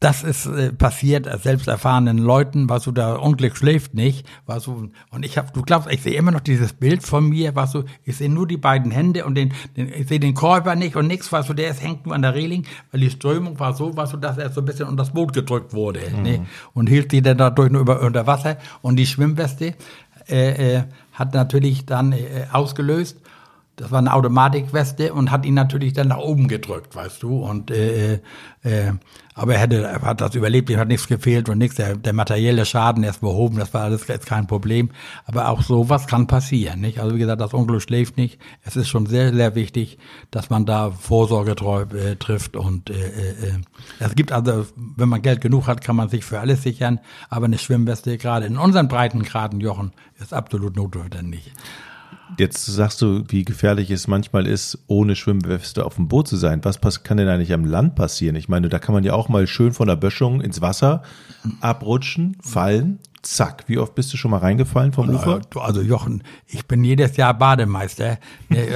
das 0.00 0.22
ist 0.22 0.46
äh, 0.46 0.72
passiert 0.72 1.26
äh, 1.26 1.38
selbst 1.38 1.68
erfahrenen 1.68 2.18
Leuten, 2.18 2.68
was 2.68 2.84
du 2.84 2.92
da 2.92 3.14
Unglück 3.14 3.56
schläft 3.56 3.94
nicht, 3.94 4.26
was 4.44 4.64
du 4.64 4.90
und 5.10 5.24
ich 5.24 5.38
habe, 5.38 5.48
du 5.52 5.62
glaubst, 5.62 5.90
ich 5.90 6.02
sehe 6.02 6.14
immer 6.14 6.32
noch 6.32 6.40
dieses 6.40 6.74
Bild 6.74 7.02
von 7.02 7.28
mir, 7.30 7.54
was 7.56 7.72
du, 7.72 7.84
ich 8.04 8.16
sehe 8.16 8.28
nur 8.28 8.46
die 8.46 8.58
beiden 8.58 8.90
Hände 8.90 9.24
und 9.24 9.34
den, 9.36 9.54
den 9.76 9.90
ich 9.92 10.08
sehe 10.08 10.20
den 10.20 10.34
Körper 10.34 10.74
nicht 10.74 10.96
und 10.96 11.06
nichts, 11.06 11.32
was 11.32 11.46
du, 11.46 11.54
der 11.54 11.70
ist 11.70 11.82
hängt 11.82 12.04
nur 12.04 12.14
an 12.14 12.22
der 12.22 12.34
Reling, 12.34 12.66
weil 12.90 13.00
die 13.00 13.10
Strömung 13.10 13.58
war 13.58 13.74
so, 13.74 13.96
was 13.96 14.10
du, 14.10 14.18
dass 14.18 14.36
er 14.36 14.50
so 14.52 14.60
ein 14.60 14.66
bisschen 14.66 14.86
unter 14.86 15.02
das 15.02 15.12
Boot 15.12 15.32
gedrückt 15.32 15.72
wurde, 15.72 16.00
mhm. 16.14 16.22
ne? 16.22 16.46
und 16.74 16.88
hielt 16.88 17.10
sie 17.10 17.22
dann 17.22 17.38
dadurch 17.38 17.70
nur 17.70 17.80
über 17.80 18.02
unter 18.02 18.26
Wasser 18.26 18.58
und 18.82 18.96
die 18.96 19.06
Schwimmweste 19.06 19.74
äh, 20.28 20.76
äh, 20.76 20.82
hat 21.12 21.32
natürlich 21.32 21.86
dann 21.86 22.12
äh, 22.12 22.46
ausgelöst 22.52 23.18
das 23.76 23.90
war 23.90 23.98
eine 23.98 24.14
Automatikweste 24.14 25.12
und 25.12 25.30
hat 25.30 25.44
ihn 25.44 25.54
natürlich 25.54 25.92
dann 25.92 26.08
nach 26.08 26.18
oben 26.18 26.48
gedrückt, 26.48 26.96
weißt 26.96 27.22
du. 27.22 27.44
Und 27.44 27.70
äh, 27.70 28.20
äh, 28.62 28.92
aber 29.34 29.52
er 29.54 29.60
hätte, 29.60 29.82
er 29.82 30.00
hat 30.00 30.22
das 30.22 30.34
überlebt, 30.34 30.70
ihm 30.70 30.78
hat 30.78 30.88
nichts 30.88 31.06
gefehlt 31.06 31.50
und 31.50 31.58
nichts. 31.58 31.76
Der, 31.76 31.94
der 31.94 32.14
materielle 32.14 32.64
Schaden 32.64 33.04
ist 33.04 33.20
behoben, 33.20 33.58
das 33.58 33.74
war 33.74 33.82
alles 33.82 34.08
jetzt 34.08 34.24
kein 34.24 34.46
Problem. 34.46 34.90
Aber 35.26 35.50
auch 35.50 35.60
sowas 35.60 36.06
kann 36.06 36.26
passieren, 36.26 36.80
nicht? 36.80 37.00
Also 37.00 37.14
wie 37.14 37.18
gesagt, 37.18 37.42
das 37.42 37.52
Unglück 37.52 37.82
schläft 37.82 38.16
nicht. 38.16 38.40
Es 38.64 38.76
ist 38.76 38.88
schon 38.88 39.04
sehr, 39.04 39.34
sehr 39.34 39.54
wichtig, 39.54 39.98
dass 40.30 40.48
man 40.48 40.64
da 40.64 40.90
Vorsorge 40.90 41.52
äh, 41.52 42.16
trifft 42.16 42.56
und 42.56 42.88
äh, 42.88 42.94
äh, 42.94 43.48
äh, 43.48 43.60
es 43.98 44.14
gibt 44.14 44.32
also, 44.32 44.64
wenn 44.74 45.10
man 45.10 45.20
Geld 45.20 45.42
genug 45.42 45.66
hat, 45.66 45.82
kann 45.82 45.96
man 45.96 46.08
sich 46.08 46.24
für 46.24 46.40
alles 46.40 46.62
sichern. 46.62 46.98
Aber 47.28 47.44
eine 47.44 47.58
Schwimmweste 47.58 48.16
gerade 48.16 48.46
in 48.46 48.56
unseren 48.56 48.88
Breitengraden, 48.88 49.60
Jochen, 49.60 49.92
ist 50.18 50.32
absolut 50.32 50.76
notwendig. 50.76 51.52
Jetzt 52.38 52.66
sagst 52.66 53.02
du, 53.02 53.24
wie 53.28 53.44
gefährlich 53.44 53.90
es 53.90 54.08
manchmal 54.08 54.46
ist, 54.46 54.78
ohne 54.86 55.16
Schwimmweste 55.16 55.84
auf 55.84 55.96
dem 55.96 56.08
Boot 56.08 56.28
zu 56.28 56.36
sein. 56.36 56.60
Was 56.64 57.02
kann 57.02 57.16
denn 57.16 57.28
eigentlich 57.28 57.52
am 57.52 57.64
Land 57.64 57.94
passieren? 57.94 58.36
Ich 58.36 58.48
meine, 58.48 58.68
da 58.68 58.78
kann 58.78 58.94
man 58.94 59.04
ja 59.04 59.14
auch 59.14 59.28
mal 59.28 59.46
schön 59.46 59.72
von 59.72 59.88
der 59.88 59.96
Böschung 59.96 60.40
ins 60.40 60.60
Wasser 60.60 61.02
abrutschen, 61.60 62.36
fallen. 62.42 62.98
Zack, 63.22 63.64
wie 63.66 63.78
oft 63.78 63.96
bist 63.96 64.12
du 64.12 64.16
schon 64.16 64.30
mal 64.30 64.38
reingefallen 64.38 64.92
vom 64.92 65.08
Ufer? 65.08 65.40
Also 65.56 65.80
Jochen, 65.80 66.22
ich 66.46 66.66
bin 66.66 66.84
jedes 66.84 67.16
Jahr 67.16 67.34
Bademeister. 67.34 68.18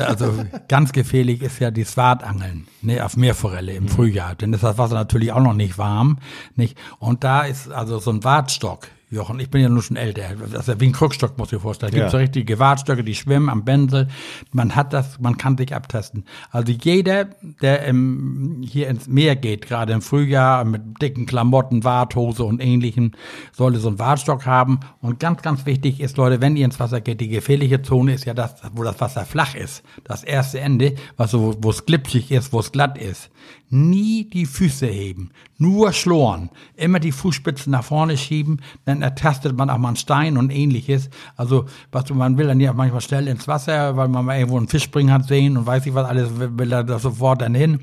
Also 0.04 0.44
ganz 0.68 0.90
gefährlich 0.90 1.42
ist 1.42 1.60
ja 1.60 1.70
die 1.70 1.84
Swartangeln 1.84 2.66
ne, 2.82 3.04
auf 3.04 3.16
Meerforelle 3.16 3.72
im 3.72 3.84
mhm. 3.84 3.88
Frühjahr. 3.88 4.34
Denn 4.34 4.52
ist 4.52 4.64
das 4.64 4.76
Wasser 4.76 4.94
natürlich 4.94 5.30
auch 5.32 5.42
noch 5.42 5.54
nicht 5.54 5.78
warm. 5.78 6.18
Nicht? 6.56 6.76
Und 6.98 7.22
da 7.22 7.42
ist 7.42 7.70
also 7.70 8.00
so 8.00 8.10
ein 8.10 8.24
Wartstock 8.24 8.88
Jochen, 9.12 9.40
ich 9.40 9.50
bin 9.50 9.60
ja 9.60 9.68
nur 9.68 9.82
schon 9.82 9.96
älter. 9.96 10.22
Das 10.52 10.62
ist 10.62 10.68
ja 10.68 10.80
wie 10.80 10.86
ein 10.86 10.92
Krückstock, 10.92 11.36
muss 11.36 11.48
ich 11.48 11.58
dir 11.58 11.60
vorstellen. 11.60 11.90
Da 11.90 11.98
gibt 11.98 12.06
es 12.06 12.12
ja. 12.12 12.20
richtige 12.20 12.44
Gewartstöcke, 12.44 13.02
die 13.02 13.16
schwimmen 13.16 13.48
am 13.48 13.64
Bändel. 13.64 14.06
Man 14.52 14.76
hat 14.76 14.92
das, 14.92 15.18
man 15.18 15.36
kann 15.36 15.58
sich 15.58 15.74
abtesten. 15.74 16.24
Also 16.52 16.72
jeder, 16.72 17.24
der 17.60 17.84
im, 17.86 18.62
hier 18.64 18.86
ins 18.86 19.08
Meer 19.08 19.34
geht, 19.34 19.66
gerade 19.66 19.94
im 19.94 20.00
Frühjahr 20.00 20.64
mit 20.64 21.02
dicken 21.02 21.26
Klamotten, 21.26 21.82
Warthose 21.82 22.44
und 22.44 22.62
ähnlichem, 22.62 23.10
sollte 23.50 23.80
so 23.80 23.88
einen 23.88 23.98
Wartstock 23.98 24.46
haben. 24.46 24.78
Und 25.00 25.18
ganz, 25.18 25.42
ganz 25.42 25.66
wichtig 25.66 26.00
ist, 26.00 26.16
Leute, 26.16 26.40
wenn 26.40 26.54
ihr 26.54 26.64
ins 26.64 26.78
Wasser 26.78 27.00
geht, 27.00 27.20
die 27.20 27.28
gefährliche 27.28 27.82
Zone 27.82 28.14
ist 28.14 28.26
ja 28.26 28.34
das, 28.34 28.54
wo 28.74 28.84
das 28.84 29.00
Wasser 29.00 29.24
flach 29.24 29.56
ist. 29.56 29.82
Das 30.04 30.22
erste 30.22 30.60
Ende, 30.60 30.94
was 31.16 31.32
so, 31.32 31.56
wo 31.60 31.70
es 31.70 31.84
glitschig 31.84 32.30
ist, 32.30 32.52
wo 32.52 32.60
es 32.60 32.70
glatt 32.70 32.96
ist. 32.96 33.30
Nie 33.72 34.28
die 34.28 34.46
Füße 34.46 34.86
heben, 34.86 35.30
nur 35.56 35.92
schloren. 35.92 36.50
Immer 36.74 36.98
die 36.98 37.12
Fußspitzen 37.12 37.70
nach 37.70 37.84
vorne 37.84 38.16
schieben, 38.16 38.60
dann 38.84 39.00
ertastet 39.00 39.56
man 39.56 39.70
auch 39.70 39.78
mal 39.78 39.88
einen 39.88 39.96
Stein 39.96 40.36
und 40.36 40.50
ähnliches. 40.50 41.08
Also, 41.36 41.66
was 41.92 42.10
man 42.10 42.36
will 42.36 42.48
dann 42.48 42.58
ja 42.58 42.72
manchmal 42.72 43.00
schnell 43.00 43.28
ins 43.28 43.46
Wasser, 43.46 43.96
weil 43.96 44.08
man 44.08 44.24
mal 44.24 44.38
irgendwo 44.38 44.58
einen 44.58 44.66
Fisch 44.66 44.82
springen 44.82 45.12
hat 45.12 45.28
sehen 45.28 45.56
und 45.56 45.66
weiß 45.66 45.84
nicht 45.84 45.94
was 45.94 46.08
alles, 46.08 46.30
will 46.36 46.72
er 46.72 46.82
da 46.82 46.98
sofort 46.98 47.42
dann 47.42 47.54
hin. 47.54 47.78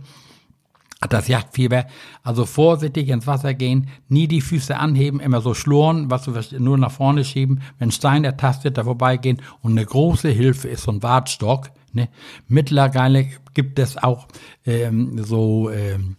Hat 1.02 1.14
das 1.14 1.30
Yachtfieber. 1.30 1.86
Also 2.22 2.46
vorsichtig 2.46 3.08
ins 3.08 3.26
Wasser 3.26 3.54
gehen, 3.54 3.88
nie 4.10 4.28
die 4.28 4.42
Füße 4.42 4.76
anheben, 4.76 5.22
immer 5.22 5.40
so 5.40 5.54
schloren, 5.54 6.12
was 6.12 6.24
du 6.24 6.34
nur 6.60 6.78
nach 6.78 6.92
vorne 6.92 7.24
schieben, 7.24 7.62
wenn 7.80 7.92
Stein 7.92 8.26
ertastet, 8.26 8.78
da 8.78 8.84
vorbeigehen. 8.84 9.42
Und 9.62 9.72
eine 9.72 9.86
große 9.86 10.28
Hilfe 10.28 10.68
ist 10.68 10.84
so 10.84 10.92
ein 10.92 11.02
Wartstock, 11.02 11.70
Ne? 11.98 12.10
Mittlerweile 12.48 13.28
gibt 13.54 13.80
es 13.80 13.98
auch 13.98 14.28
ähm, 14.66 15.24
so 15.24 15.70
ähm, 15.72 16.16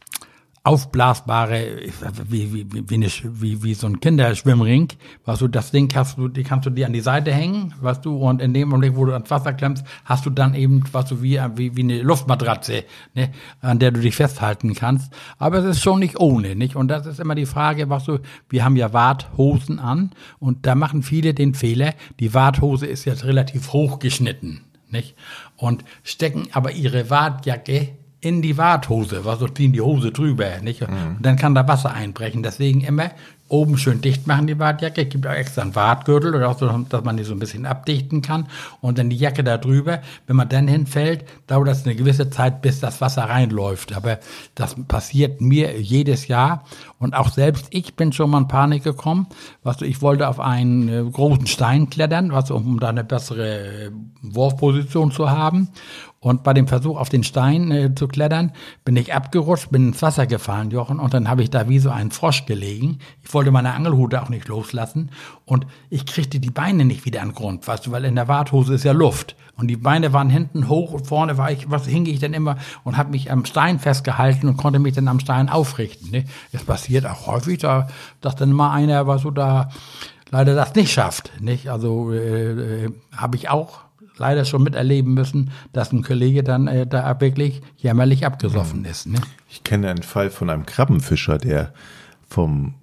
aufblasbare, 0.68 1.80
wie, 2.28 2.52
wie, 2.52 2.66
wie, 2.70 2.90
wie, 2.90 3.10
wie, 3.40 3.62
wie 3.62 3.74
so 3.74 3.86
ein 3.86 4.00
Kinderschwimmring, 4.00 4.88
was 5.24 5.38
du, 5.38 5.48
das 5.48 5.70
Ding 5.70 5.90
hast 5.94 6.18
du, 6.18 6.28
die 6.28 6.42
kannst 6.42 6.66
du 6.66 6.70
dir 6.70 6.84
an 6.84 6.92
die 6.92 7.00
Seite 7.00 7.32
hängen, 7.32 7.72
was 7.80 8.02
du, 8.02 8.16
und 8.16 8.42
in 8.42 8.52
dem 8.52 8.68
Moment, 8.68 8.94
wo 8.94 9.06
du 9.06 9.12
ans 9.14 9.30
Wasser 9.30 9.54
klemmst, 9.54 9.82
hast 10.04 10.26
du 10.26 10.30
dann 10.30 10.54
eben, 10.54 10.84
was 10.92 11.06
du 11.06 11.22
wie, 11.22 11.40
wie, 11.56 11.74
wie 11.74 11.82
eine 11.82 12.02
Luftmatratze, 12.02 12.84
ne, 13.14 13.30
an 13.62 13.78
der 13.78 13.92
du 13.92 14.00
dich 14.00 14.16
festhalten 14.16 14.74
kannst. 14.74 15.10
Aber 15.38 15.58
es 15.58 15.64
ist 15.64 15.82
schon 15.82 16.00
nicht 16.00 16.20
ohne, 16.20 16.54
nicht? 16.54 16.76
Und 16.76 16.88
das 16.88 17.06
ist 17.06 17.18
immer 17.18 17.34
die 17.34 17.46
Frage, 17.46 17.88
was 17.88 18.04
du, 18.04 18.18
wir 18.50 18.62
haben 18.62 18.76
ja 18.76 18.92
Warthosen 18.92 19.78
an, 19.78 20.10
und 20.38 20.66
da 20.66 20.74
machen 20.74 21.02
viele 21.02 21.32
den 21.32 21.54
Fehler, 21.54 21.94
die 22.20 22.34
Warthose 22.34 22.86
ist 22.86 23.06
jetzt 23.06 23.24
relativ 23.24 23.72
hoch 23.72 24.00
geschnitten, 24.00 24.64
nicht? 24.92 25.14
Und 25.56 25.84
stecken 26.02 26.48
aber 26.52 26.72
ihre 26.72 27.10
Wartjacke 27.10 27.88
in 28.20 28.42
die 28.42 28.56
Warthose, 28.56 29.24
was 29.24 29.38
so 29.38 29.48
ziehen 29.48 29.72
die 29.72 29.80
Hose 29.80 30.10
drüber, 30.10 30.58
nicht? 30.60 30.80
Mhm. 30.80 31.16
Und 31.18 31.26
dann 31.26 31.36
kann 31.36 31.54
da 31.54 31.66
Wasser 31.68 31.92
einbrechen. 31.92 32.42
Deswegen 32.42 32.80
immer 32.80 33.10
oben 33.48 33.78
schön 33.78 34.00
dicht 34.00 34.26
machen 34.26 34.46
die 34.46 34.58
Wartjacke. 34.58 35.02
Es 35.02 35.08
gibt 35.08 35.26
auch 35.26 35.32
extra 35.32 35.62
einen 35.62 35.74
Wartgürtel, 35.74 36.34
oder 36.34 36.48
auch 36.48 36.58
so, 36.58 36.68
dass 36.68 37.04
man 37.04 37.16
die 37.16 37.24
so 37.24 37.32
ein 37.32 37.38
bisschen 37.38 37.66
abdichten 37.66 38.22
kann. 38.22 38.46
Und 38.80 38.98
dann 38.98 39.10
die 39.10 39.16
Jacke 39.16 39.42
da 39.42 39.58
drüber. 39.58 40.00
Wenn 40.26 40.36
man 40.36 40.48
dann 40.48 40.68
hinfällt, 40.68 41.24
dauert 41.46 41.68
das 41.68 41.84
eine 41.84 41.94
gewisse 41.94 42.30
Zeit, 42.30 42.62
bis 42.62 42.80
das 42.80 43.00
Wasser 43.00 43.24
reinläuft. 43.24 43.96
Aber 43.96 44.18
das 44.54 44.76
passiert 44.86 45.40
mir 45.40 45.80
jedes 45.80 46.28
Jahr. 46.28 46.64
Und 46.98 47.14
auch 47.14 47.30
selbst 47.30 47.68
ich 47.70 47.94
bin 47.94 48.12
schon 48.12 48.30
mal 48.30 48.38
in 48.38 48.48
Panik 48.48 48.84
gekommen. 48.84 49.26
Was 49.62 49.82
ich 49.82 50.02
wollte 50.02 50.28
auf 50.28 50.40
einen 50.40 50.88
äh, 50.88 51.10
großen 51.10 51.46
Stein 51.46 51.90
klettern, 51.90 52.32
was 52.32 52.50
um 52.50 52.78
da 52.80 52.88
eine 52.88 53.04
bessere 53.04 53.86
äh, 53.86 53.90
Wurfposition 54.22 55.10
zu 55.10 55.30
haben. 55.30 55.68
Und 56.20 56.42
bei 56.42 56.52
dem 56.52 56.66
Versuch, 56.66 56.98
auf 56.98 57.08
den 57.08 57.22
Stein 57.22 57.70
äh, 57.70 57.94
zu 57.94 58.08
klettern, 58.08 58.52
bin 58.84 58.96
ich 58.96 59.14
abgerutscht, 59.14 59.70
bin 59.70 59.88
ins 59.88 60.02
Wasser 60.02 60.26
gefallen, 60.26 60.72
Jochen, 60.72 60.98
und 60.98 61.14
dann 61.14 61.28
habe 61.28 61.44
ich 61.44 61.50
da 61.50 61.68
wie 61.68 61.78
so 61.78 61.90
ein 61.90 62.10
Frosch 62.10 62.44
gelegen. 62.44 62.98
Ich 63.22 63.32
wollte 63.32 63.52
meine 63.52 63.72
Angelhute 63.72 64.20
auch 64.20 64.28
nicht 64.28 64.48
loslassen 64.48 65.10
und 65.44 65.66
ich 65.90 66.06
kriegte 66.06 66.40
die 66.40 66.50
Beine 66.50 66.84
nicht 66.84 67.04
wieder 67.04 67.22
an 67.22 67.28
den 67.28 67.34
Grund, 67.36 67.68
weißt 67.68 67.86
du, 67.86 67.92
weil 67.92 68.04
in 68.04 68.16
der 68.16 68.26
Warthose 68.26 68.74
ist 68.74 68.84
ja 68.84 68.92
Luft. 68.92 69.36
Und 69.56 69.68
die 69.68 69.76
Beine 69.76 70.12
waren 70.12 70.30
hinten 70.30 70.68
hoch 70.68 70.92
und 70.92 71.06
vorne 71.06 71.36
war 71.36 71.52
ich, 71.52 71.70
was 71.70 71.86
hing 71.86 72.06
ich 72.06 72.18
denn 72.18 72.32
immer 72.32 72.58
und 72.84 72.96
habe 72.96 73.10
mich 73.10 73.30
am 73.30 73.44
Stein 73.44 73.78
festgehalten 73.78 74.48
und 74.48 74.56
konnte 74.56 74.78
mich 74.78 74.94
dann 74.94 75.08
am 75.08 75.20
Stein 75.20 75.48
aufrichten. 75.48 76.10
Ne? 76.10 76.24
Es 76.52 76.64
passiert 76.64 77.06
auch 77.06 77.26
häufig, 77.26 77.58
da, 77.58 77.88
dass 78.20 78.36
dann 78.36 78.52
mal 78.52 78.72
einer, 78.72 79.06
was 79.06 79.22
so 79.22 79.30
da 79.30 79.70
leider 80.30 80.54
das 80.54 80.74
nicht 80.74 80.92
schafft. 80.92 81.32
Nicht? 81.40 81.68
Also 81.68 82.12
äh, 82.12 82.84
äh, 82.84 82.92
habe 83.16 83.36
ich 83.36 83.48
auch 83.48 83.87
leider 84.18 84.44
schon 84.44 84.62
miterleben 84.62 85.14
müssen, 85.14 85.50
dass 85.72 85.92
ein 85.92 86.02
Kollege 86.02 86.42
dann 86.42 86.68
äh, 86.68 86.86
da 86.86 87.20
wirklich 87.20 87.62
jämmerlich 87.76 88.26
abgesoffen 88.26 88.84
ist. 88.84 89.06
Ne? 89.06 89.18
Ich 89.48 89.64
kenne 89.64 89.90
einen 89.90 90.02
Fall 90.02 90.30
von 90.30 90.50
einem 90.50 90.66
Krabbenfischer, 90.66 91.38
der 91.38 91.72
vom 92.28 92.74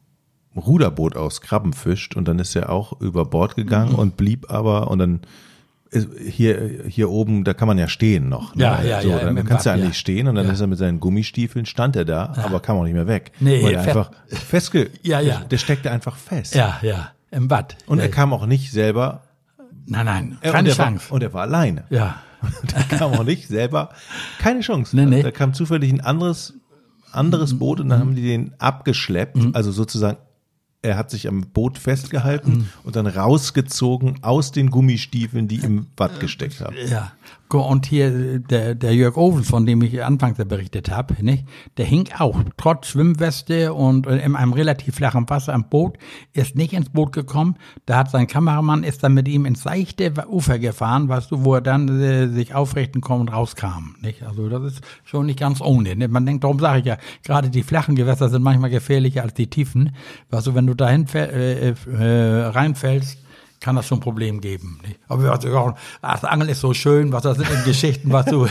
Ruderboot 0.56 1.15
aus 1.15 1.41
Krabben 1.41 1.74
fischt 1.74 2.15
und 2.15 2.28
dann 2.28 2.39
ist 2.39 2.56
er 2.56 2.69
auch 2.69 3.00
über 3.02 3.26
Bord 3.26 3.56
gegangen 3.56 3.91
mhm. 3.91 4.00
und 4.00 4.17
blieb 4.17 4.50
aber 4.50 4.89
und 4.89 5.00
dann 5.00 5.21
hier, 6.28 6.84
hier 6.88 7.10
oben, 7.10 7.43
da 7.43 7.54
kann 7.54 7.67
man 7.67 7.78
ja 7.78 7.88
stehen 7.88 8.30
noch. 8.30 8.56
Ne? 8.56 8.63
Ja, 8.63 8.82
ja, 8.82 9.02
so, 9.02 9.10
ja. 9.10 9.19
Dann 9.19 9.38
im 9.38 9.45
kannst 9.45 9.65
du 9.65 9.71
eigentlich 9.71 9.89
ja. 9.89 9.93
stehen 9.93 10.28
und 10.28 10.36
dann 10.36 10.48
ja. 10.48 10.54
ist 10.54 10.60
er 10.60 10.67
mit 10.67 10.78
seinen 10.78 11.00
Gummistiefeln, 11.00 11.65
stand 11.65 11.95
er 11.95 12.06
da, 12.06 12.34
ja. 12.36 12.45
aber 12.45 12.60
kam 12.60 12.78
auch 12.78 12.84
nicht 12.84 12.93
mehr 12.93 13.08
weg. 13.08 13.32
Nee, 13.39 13.63
weil 13.63 13.74
er 13.74 13.82
einfach 13.82 14.12
festge, 14.28 14.89
ja, 15.04 15.19
ja. 15.19 15.39
Der, 15.39 15.58
steckte 15.58 15.91
einfach 15.91 16.17
fest. 16.17 16.56
Ja, 16.56 16.80
ja, 16.82 17.12
im 17.32 17.48
Bad. 17.48 17.78
Und 17.86 18.00
er 18.00 18.10
kam 18.10 18.34
auch 18.34 18.45
nicht 18.45 18.71
selber 18.71 19.21
Nein, 19.86 20.06
nein, 20.06 20.38
keine 20.41 20.69
und 20.69 20.76
Chance. 20.76 21.10
War, 21.10 21.15
und 21.15 21.24
er 21.24 21.34
war 21.34 21.41
alleine. 21.43 21.86
Ja. 21.89 22.21
der 22.76 22.98
kam 22.98 23.13
auch 23.13 23.24
nicht 23.24 23.48
selber. 23.48 23.89
Keine 24.39 24.62
Chance. 24.62 24.95
Nee, 24.95 25.06
nee. 25.06 25.24
Da 25.24 25.32
kam 25.32 25.54
zufällig 25.54 25.91
ein 25.91 26.02
anderes, 26.02 26.54
anderes 27.12 27.58
Boot 27.58 27.80
und 27.80 27.89
dann 27.89 28.00
haben 28.00 28.15
die 28.15 28.24
den 28.24 28.54
abgeschleppt. 28.60 29.38
Mhm. 29.38 29.52
Also 29.54 29.71
sozusagen, 29.71 30.17
er 30.82 30.98
hat 30.98 31.10
sich 31.10 31.28
am 31.28 31.41
Boot 31.41 31.78
festgehalten 31.78 32.52
mhm. 32.52 32.69
und 32.84 32.95
dann 32.95 33.08
rausgezogen 33.08 34.24
aus 34.24 34.52
den 34.52 34.69
Gummistiefeln, 34.69 35.48
die 35.48 35.58
im 35.58 35.88
Watt 35.98 36.19
gesteckt 36.19 36.62
haben. 36.62 36.76
Ja. 36.88 37.12
Und 37.53 37.86
hier 37.86 38.39
der, 38.39 38.75
der 38.75 38.95
Jörg 38.95 39.17
Ovens, 39.17 39.49
von 39.49 39.65
dem 39.65 39.81
ich 39.81 40.03
anfangs 40.03 40.38
berichtet 40.38 40.89
habe, 40.89 41.15
nicht? 41.23 41.45
der 41.77 41.86
hing 41.86 42.10
auch 42.17 42.41
trotz 42.58 42.88
Schwimmweste 42.88 43.73
und 43.73 44.08
in 44.08 44.36
einem 44.36 44.51
relativ 44.51 44.95
flachen 44.95 45.29
Wasser 45.29 45.53
am 45.53 45.69
Boot, 45.69 45.97
ist 46.34 46.55
nicht 46.55 46.73
ins 46.73 46.89
Boot 46.89 47.12
gekommen. 47.12 47.55
Da 47.86 47.97
hat 47.97 48.12
sein 48.12 48.27
Kameramann 48.27 48.84
ist 48.84 49.03
dann 49.03 49.13
mit 49.13 49.27
ihm 49.27 49.45
ins 49.45 49.63
seichte 49.63 50.12
Ufer 50.27 50.60
gefahren, 50.60 51.08
weißt 51.08 51.31
du, 51.31 51.45
wo 51.45 51.53
er 51.55 51.62
dann 51.62 51.88
äh, 52.01 52.27
sich 52.27 52.55
aufrichten 52.55 53.01
konnte 53.01 53.21
und 53.21 53.29
rauskam. 53.29 53.95
Nicht? 54.01 54.23
Also 54.23 54.49
das 54.49 54.63
ist 54.63 54.84
schon 55.03 55.27
nicht 55.27 55.39
ganz 55.39 55.62
ohne. 55.62 55.95
Nicht? 55.95 56.12
Man 56.12 56.25
denkt, 56.25 56.43
darum 56.43 56.60
sage 56.60 56.79
ich 56.79 56.86
ja, 56.86 56.97
gerade 57.23 57.49
die 57.49 57.63
flachen 57.63 57.95
Gewässer 57.95 58.29
sind 58.29 58.41
manchmal 58.41 58.69
gefährlicher 58.71 59.21
als 59.21 59.34
die 59.34 59.47
tiefen. 59.47 59.95
Weißt 60.31 60.47
du, 60.47 60.55
wenn 60.55 60.67
du 60.67 60.73
dahin 60.73 61.05
äh, 61.13 61.69
äh, 61.69 62.45
reinfällst, 62.47 63.24
kann 63.65 63.75
das 63.75 63.88
schon 63.88 63.97
ein 63.97 64.01
Problem 64.01 64.41
geben. 64.41 64.80
Nicht? 64.86 64.99
Aber 65.08 65.32
also, 65.32 65.73
das 65.99 66.23
Angeln 66.23 66.51
ist 66.51 66.62
so 66.62 66.75
schön, 66.75 67.12
was 67.12 67.23
das 67.23 67.38
sind 67.38 67.49
in 67.49 67.63
Geschichten, 67.63 68.12
was 68.12 68.28
du. 68.28 68.45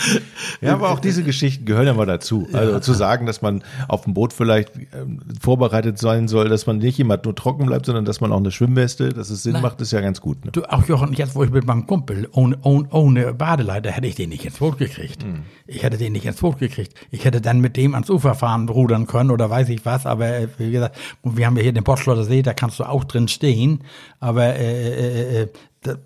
ja, 0.60 0.72
aber 0.72 0.90
auch 0.90 0.98
diese 0.98 1.22
Geschichten 1.22 1.64
gehören 1.64 1.86
ja 1.86 1.94
mal 1.94 2.06
dazu. 2.06 2.48
Also 2.52 2.72
ja. 2.72 2.80
zu 2.80 2.92
sagen, 2.92 3.24
dass 3.24 3.40
man 3.40 3.62
auf 3.86 4.02
dem 4.02 4.14
Boot 4.14 4.32
vielleicht 4.32 4.72
ähm, 4.76 5.20
vorbereitet 5.40 5.98
sein 5.98 6.26
soll, 6.26 6.48
dass 6.48 6.66
man 6.66 6.78
nicht 6.78 6.98
jemand 6.98 7.24
nur 7.24 7.36
trocken 7.36 7.66
bleibt, 7.66 7.86
sondern 7.86 8.04
dass 8.04 8.20
man 8.20 8.32
auch 8.32 8.38
eine 8.38 8.50
Schwimmweste, 8.50 9.10
dass 9.10 9.30
es 9.30 9.44
Sinn 9.44 9.52
Nein. 9.52 9.62
macht, 9.62 9.80
ist 9.80 9.92
ja 9.92 10.00
ganz 10.00 10.20
gut. 10.20 10.44
Ne? 10.44 10.50
Du, 10.50 10.64
auch 10.64 10.84
Jochen, 10.88 11.12
jetzt 11.12 11.36
wo 11.36 11.44
ich 11.44 11.50
mit 11.50 11.64
meinem 11.64 11.86
Kumpel 11.86 12.28
ohne, 12.32 12.58
ohne, 12.62 12.88
ohne 12.90 13.34
Badeleiter 13.34 13.92
hätte 13.92 14.08
ich 14.08 14.16
den 14.16 14.30
nicht 14.30 14.44
ins 14.44 14.58
Boot 14.58 14.78
gekriegt. 14.78 15.24
Mhm. 15.24 15.42
Ich 15.68 15.84
hätte 15.84 15.98
den 15.98 16.14
nicht 16.14 16.26
ins 16.26 16.40
Boot 16.40 16.58
gekriegt. 16.58 16.94
Ich 17.12 17.24
hätte 17.24 17.40
dann 17.40 17.60
mit 17.60 17.76
dem 17.76 17.94
ans 17.94 18.10
Ufer 18.10 18.34
fahren, 18.34 18.68
rudern 18.68 19.06
können 19.06 19.30
oder 19.30 19.50
weiß 19.50 19.68
ich 19.68 19.86
was. 19.86 20.04
Aber 20.04 20.26
äh, 20.26 20.48
wie 20.58 20.72
gesagt, 20.72 20.96
wir 21.22 21.46
haben 21.46 21.56
ja 21.56 21.62
hier 21.62 21.72
den 21.72 21.84
Bottschlotter 21.84 22.24
See, 22.24 22.42
da 22.42 22.54
kannst 22.54 22.80
du 22.80 22.84
auch 22.84 23.04
drin 23.04 23.28
stehen. 23.28 23.84
Aber 24.18 24.47
äh, 24.56 25.42
äh, 25.42 25.42
äh, 25.42 25.48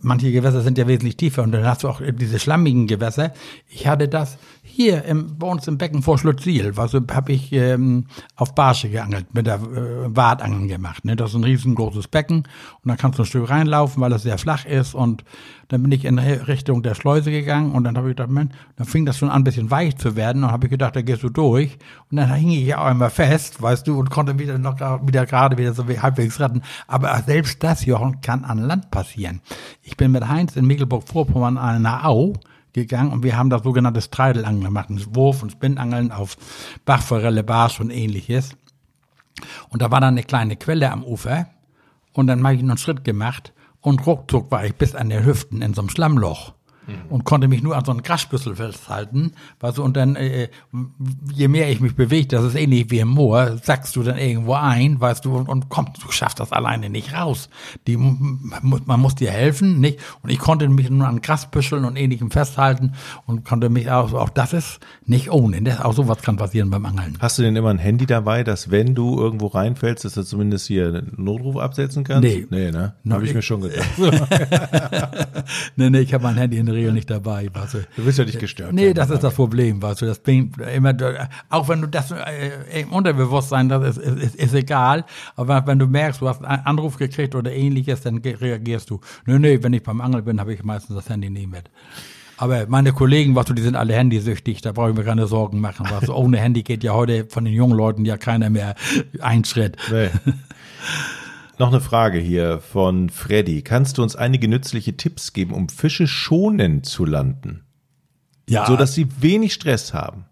manche 0.01 0.33
Gewässer 0.33 0.63
sind 0.63 0.79
ja 0.79 0.87
wesentlich 0.87 1.17
tiefer 1.17 1.43
und 1.43 1.53
dann 1.53 1.65
hast 1.65 1.83
du 1.83 1.89
auch 1.89 2.01
diese 2.01 2.39
schlammigen 2.39 2.87
Gewässer. 2.87 3.33
Ich 3.69 3.87
hatte 3.87 4.09
das 4.09 4.39
hier 4.63 5.05
im, 5.05 5.39
bei 5.39 5.47
uns 5.47 5.67
im 5.69 5.79
Becken 5.79 6.03
vor 6.03 6.19
Schlutzil, 6.19 6.73
also 6.77 7.01
habe 7.11 7.33
ich 7.33 7.53
ähm, 7.53 8.07
auf 8.37 8.55
Barsche 8.55 8.89
geangelt, 8.89 9.35
mit 9.35 9.47
der 9.47 9.57
äh, 9.57 10.17
Wartangeln 10.17 10.69
gemacht. 10.69 11.05
Ne? 11.05 11.17
Das 11.17 11.31
ist 11.31 11.37
ein 11.37 11.45
riesengroßes 11.45 12.09
Becken 12.09 12.39
und 12.39 12.89
dann 12.89 12.97
kannst 12.97 13.19
du 13.19 13.23
ein 13.23 13.27
Stück 13.27 13.51
reinlaufen, 13.51 14.01
weil 14.01 14.13
es 14.13 14.23
sehr 14.23 14.39
flach 14.39 14.65
ist 14.65 14.95
und 14.95 15.25
dann 15.73 15.83
bin 15.83 15.93
ich 15.93 16.05
in 16.05 16.19
Richtung 16.19 16.83
der 16.83 16.95
Schleuse 16.95 17.31
gegangen 17.31 17.73
und 17.73 17.85
dann 17.85 17.97
habe 17.97 18.11
ich 18.11 18.17
gedacht, 18.17 18.31
man, 18.31 18.53
dann 18.77 18.87
fing 18.87 19.07
das 19.07 19.17
schon 19.17 19.31
an, 19.31 19.41
ein 19.41 19.45
bisschen 19.45 19.71
weich 19.71 19.97
zu 19.97 20.17
werden 20.17 20.45
und 20.45 20.53
habe 20.53 20.67
ich 20.67 20.71
gedacht, 20.71 20.95
da 20.95 21.01
gehst 21.01 21.23
du 21.23 21.31
durch 21.31 21.79
und 22.11 22.19
dann 22.19 22.31
hing 22.35 22.51
ich 22.51 22.67
ja 22.67 22.79
auch 22.79 22.85
einmal 22.85 23.09
fest, 23.09 23.63
weißt 23.63 23.87
du, 23.89 23.99
und 23.99 24.11
konnte 24.11 24.39
wieder 24.39 24.59
noch 24.59 24.79
wieder 25.07 25.25
gerade 25.25 25.57
wieder 25.57 25.73
so 25.73 25.87
halbwegs 25.89 26.41
retten. 26.41 26.61
Aber 26.87 27.19
selbst 27.27 27.63
das, 27.63 27.87
Jochen, 27.87 28.21
kann 28.21 28.45
an 28.45 28.59
Land 28.59 28.91
passieren. 28.91 29.41
Ich 29.83 29.97
bin 29.97 30.13
mit 30.13 30.29
Heinz 30.29 30.57
in 30.57 30.67
Mecklenburg-Vorpommern 30.67 31.57
an 31.59 31.87
einer 31.87 32.07
Au 32.07 32.35
gegangen 32.73 33.13
und 33.13 33.23
wir 33.23 33.37
haben 33.37 33.51
da 33.51 33.59
sogenanntes 33.59 34.11
Treidelangeln 34.11 34.65
gemacht, 34.65 34.91
ein 34.91 35.15
Wurf- 35.15 35.43
und 35.43 35.53
Spinnangeln 35.53 36.11
auf 36.11 36.37
Bachforelle, 36.85 37.45
Barsch 37.45 37.81
und 37.81 37.91
ähnliches. 37.91 38.57
Und 39.69 39.83
da 39.83 39.91
war 39.91 40.01
dann 40.01 40.15
eine 40.15 40.23
kleine 40.23 40.57
Quelle 40.57 40.91
am 40.91 41.05
Ufer 41.05 41.47
und 42.13 42.27
dann 42.27 42.43
habe 42.45 42.55
ich 42.55 42.63
noch 42.63 42.71
einen 42.71 42.79
Schritt 42.79 43.05
gemacht 43.05 43.53
und 43.81 44.07
ruckzuck 44.07 44.51
war 44.51 44.65
ich 44.65 44.75
bis 44.75 44.95
an 44.95 45.09
der 45.09 45.25
Hüften 45.25 45.63
in 45.63 45.75
so 45.75 45.83
einem 45.83 45.91
Schlammloch 45.91 46.55
mhm. 46.93 47.11
und 47.11 47.25
konnte 47.25 47.49
mich 47.49 47.63
nur 47.63 47.77
an 47.77 47.85
so 47.85 47.93
einen 47.93 48.03
Grasbüssel 48.03 48.57
festhalten. 48.57 49.33
Weißt 49.61 49.79
du, 49.79 49.83
und 49.83 49.97
dann, 49.97 50.17
äh, 50.17 50.49
je 51.33 51.49
mehr 51.49 51.71
ich 51.71 51.81
mich 51.81 51.95
bewege, 51.95 52.29
das 52.29 52.45
ist 52.45 52.55
ähnlich 52.55 52.91
wie 52.91 53.01
im 53.01 53.09
Moor, 53.09 53.59
sackst 53.63 53.97
du 53.97 54.03
dann 54.03 54.19
irgendwo 54.19 54.55
ein, 54.55 55.01
weißt 55.01 55.25
du, 55.25 55.37
und, 55.37 55.49
und 55.49 55.69
kommst, 55.69 56.03
du 56.03 56.11
schaffst 56.11 56.41
das 56.41 56.53
alleine 56.53 56.91
nicht 56.91 57.15
raus. 57.15 57.49
Die, 57.87 57.97
man 57.97 59.01
muss 59.01 59.15
dir 59.15 59.31
helfen, 59.31 59.81
nicht? 59.81 59.99
Und 60.23 60.31
ich 60.31 60.39
konnte 60.39 60.69
mich 60.69 60.91
nur 60.91 61.07
an 61.07 61.21
Grasbüscheln 61.21 61.85
und 61.85 61.97
ähnlichem 61.97 62.31
festhalten 62.31 62.93
und 63.27 63.45
konnte 63.45 63.69
mich 63.69 63.91
auch, 63.91 64.13
auch 64.13 64.31
das 64.31 64.53
ist 64.53 64.81
nicht 65.07 65.31
ohne. 65.31 65.63
Das, 65.63 65.81
auch 65.81 65.93
sowas 65.93 66.19
kann 66.23 66.37
passieren 66.37 66.71
beim 66.71 66.85
Angeln. 66.87 67.17
Hast 67.21 67.39
du 67.39 67.43
denn 67.43 67.57
immer 67.57 67.71
ein 67.71 67.79
Handy 67.79 68.07
dabei, 68.07 68.45
dass 68.45 68.71
wenn 68.71 68.95
du 68.95 69.19
irgendwo 69.19 69.49
reinfällst, 69.49 70.05
dass 70.05 70.15
du 70.15 70.23
zumindest 70.23 70.67
hier 70.67 70.89
einen 70.89 71.13
Notruf 71.17 71.57
absetzen 71.57 72.05
kannst? 72.05 72.23
Nee. 72.23 72.47
Nee, 72.51 72.71
ne? 72.71 72.95
Habe 73.11 73.25
ich 73.25 73.35
mir 73.35 73.43
schon 73.43 73.61
gedacht. 73.63 73.89
nee, 75.77 75.91
nee, 75.91 76.01
ich 76.01 76.15
habe 76.15 76.25
mein 76.25 76.37
Handy 76.37 76.59
in 76.59 76.67
der 76.67 76.75
Regel 76.83 76.95
nicht 76.95 77.11
dabei. 77.11 77.49
Weißt 77.53 77.75
du. 77.75 77.79
du 77.97 78.05
bist 78.05 78.19
ja 78.19 78.25
nicht 78.25 78.39
gestört. 78.39 78.73
Nee, 78.73 78.93
das 78.93 79.11
ist 79.11 79.23
das 79.23 79.35
Problem, 79.35 79.81
weißt 79.81 80.03
du. 80.03 80.07
Das 80.07 80.19
bringt 80.19 80.59
immer, 80.59 80.95
auch 81.49 81.69
wenn 81.69 81.81
du 81.81 81.89
das 81.89 82.11
äh, 82.11 82.81
im 82.81 82.93
Unterbewusstsein, 82.93 83.69
das 83.69 83.97
ist, 83.97 84.07
ist, 84.07 84.37
ist 84.37 84.55
egal. 84.55 85.05
Aber 85.37 85.67
wenn 85.67 85.79
du 85.79 85.87
merkst, 85.87 86.21
du 86.21 86.29
hast 86.29 86.45
einen 86.45 86.65
Anruf 86.65 86.97
gekriegt 86.97 87.35
oder 87.35 87.53
ähnliches, 87.53 88.03
dann 88.03 88.19
reagierst 88.19 88.91
du. 88.91 89.01
Nee, 89.27 89.39
nee, 89.39 89.63
wenn 89.63 89.73
ich 89.73 89.83
beim 89.83 90.01
Angeln 90.01 90.25
bin, 90.25 90.41
habe 90.41 90.55
ich 90.55 90.63
meistens 90.63 90.97
das 90.97 91.09
Handy 91.09 91.31
nie 91.31 91.47
mit. 91.47 91.71
Aber 92.37 92.67
meine 92.67 92.93
Kollegen, 92.93 93.37
was 93.37 93.47
du, 93.47 93.55
die 93.55 93.63
sind 93.63 93.77
alle 93.77 93.95
handysüchtig, 93.95 94.63
da 94.63 94.73
brauche 94.73 94.91
ich 94.91 94.97
mir 94.97 95.05
keine 95.05 95.27
Sorgen 95.27 95.61
machen. 95.61 95.87
Was 95.91 96.09
ohne 96.09 96.39
Handy 96.39 96.63
geht 96.63 96.83
ja 96.83 96.93
heute 96.93 97.27
von 97.27 97.45
den 97.45 97.55
jungen 97.55 97.77
Leuten 97.77 98.05
ja 98.05 98.17
keiner 98.17 98.51
mehr 98.51 98.75
einen 99.21 99.45
Schritt. 99.45 99.77
Nee. 99.91 100.09
Noch 101.59 101.69
eine 101.69 101.81
Frage 101.81 102.19
hier 102.19 102.61
von 102.61 103.11
Freddy. 103.11 103.63
Kannst 103.63 103.99
du 103.99 104.03
uns 104.03 104.17
einige 104.17 104.49
nützliche 104.49 104.97
Tipps 104.97 105.33
geben, 105.33 105.55
um 105.55 105.69
Fische 105.69 106.07
schonend 106.07 106.87
zu 106.87 107.05
landen? 107.05 107.65
Ja. 108.49 108.67
so 108.67 108.77
dass 108.77 108.95
sie 108.95 109.07
wenig 109.21 109.55
Stress 109.55 109.95
haben. 109.95 110.27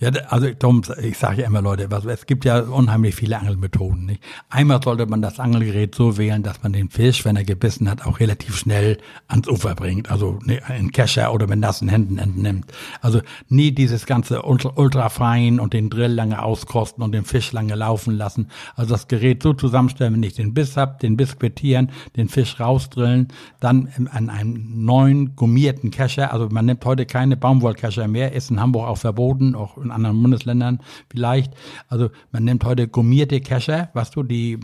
Ja, 0.00 0.10
also 0.28 0.48
Tom, 0.56 0.82
ich 1.02 1.18
sage 1.18 1.42
ja 1.42 1.48
immer, 1.48 1.60
Leute, 1.60 1.88
es 2.08 2.26
gibt 2.26 2.44
ja 2.44 2.60
unheimlich 2.60 3.16
viele 3.16 3.36
Angelmethoden. 3.36 4.06
Nicht? 4.06 4.22
Einmal 4.48 4.80
sollte 4.80 5.06
man 5.06 5.22
das 5.22 5.40
Angelgerät 5.40 5.92
so 5.92 6.16
wählen, 6.16 6.44
dass 6.44 6.62
man 6.62 6.72
den 6.72 6.88
Fisch, 6.88 7.24
wenn 7.24 7.34
er 7.34 7.42
gebissen 7.42 7.90
hat, 7.90 8.06
auch 8.06 8.20
relativ 8.20 8.56
schnell 8.56 8.98
ans 9.26 9.48
Ufer 9.48 9.74
bringt. 9.74 10.08
Also 10.08 10.38
ne, 10.44 10.60
in 10.78 10.92
Kescher 10.92 11.34
oder 11.34 11.48
mit 11.48 11.58
nassen 11.58 11.88
Händen 11.88 12.18
entnimmt. 12.18 12.72
Also 13.00 13.22
nie 13.48 13.72
dieses 13.72 14.06
ganze 14.06 14.42
ultra, 14.42 14.72
ultrafein 14.76 15.58
und 15.58 15.72
den 15.72 15.90
Drill 15.90 16.12
lange 16.12 16.40
auskosten 16.44 17.02
und 17.02 17.10
den 17.10 17.24
Fisch 17.24 17.50
lange 17.50 17.74
laufen 17.74 18.14
lassen. 18.14 18.50
Also 18.76 18.94
das 18.94 19.08
Gerät 19.08 19.42
so 19.42 19.52
zusammenstellen, 19.52 20.14
wenn 20.14 20.22
ich 20.22 20.34
den 20.34 20.54
Biss 20.54 20.76
hab, 20.76 21.00
den 21.00 21.16
Biss 21.16 21.36
quittieren, 21.40 21.90
den 22.16 22.28
Fisch 22.28 22.60
rausdrillen, 22.60 23.28
dann 23.58 23.88
an 24.12 24.30
einem 24.30 24.84
neuen 24.84 25.34
gummierten 25.34 25.90
Kescher, 25.90 26.32
also 26.32 26.48
man 26.50 26.66
nimmt 26.66 26.84
heute 26.84 27.04
keine 27.04 27.36
Baumwollkescher 27.36 28.06
mehr, 28.06 28.32
ist 28.32 28.52
in 28.52 28.60
Hamburg 28.60 28.86
auch 28.86 28.98
verboten, 28.98 29.37
auch 29.54 29.78
in 29.78 29.90
anderen 29.90 30.20
Bundesländern 30.20 30.80
vielleicht. 31.10 31.54
Also 31.88 32.10
man 32.32 32.44
nimmt 32.44 32.64
heute 32.64 32.88
gummierte 32.88 33.40
Kescher, 33.40 33.90
was 33.94 34.10
du, 34.10 34.22
die 34.22 34.58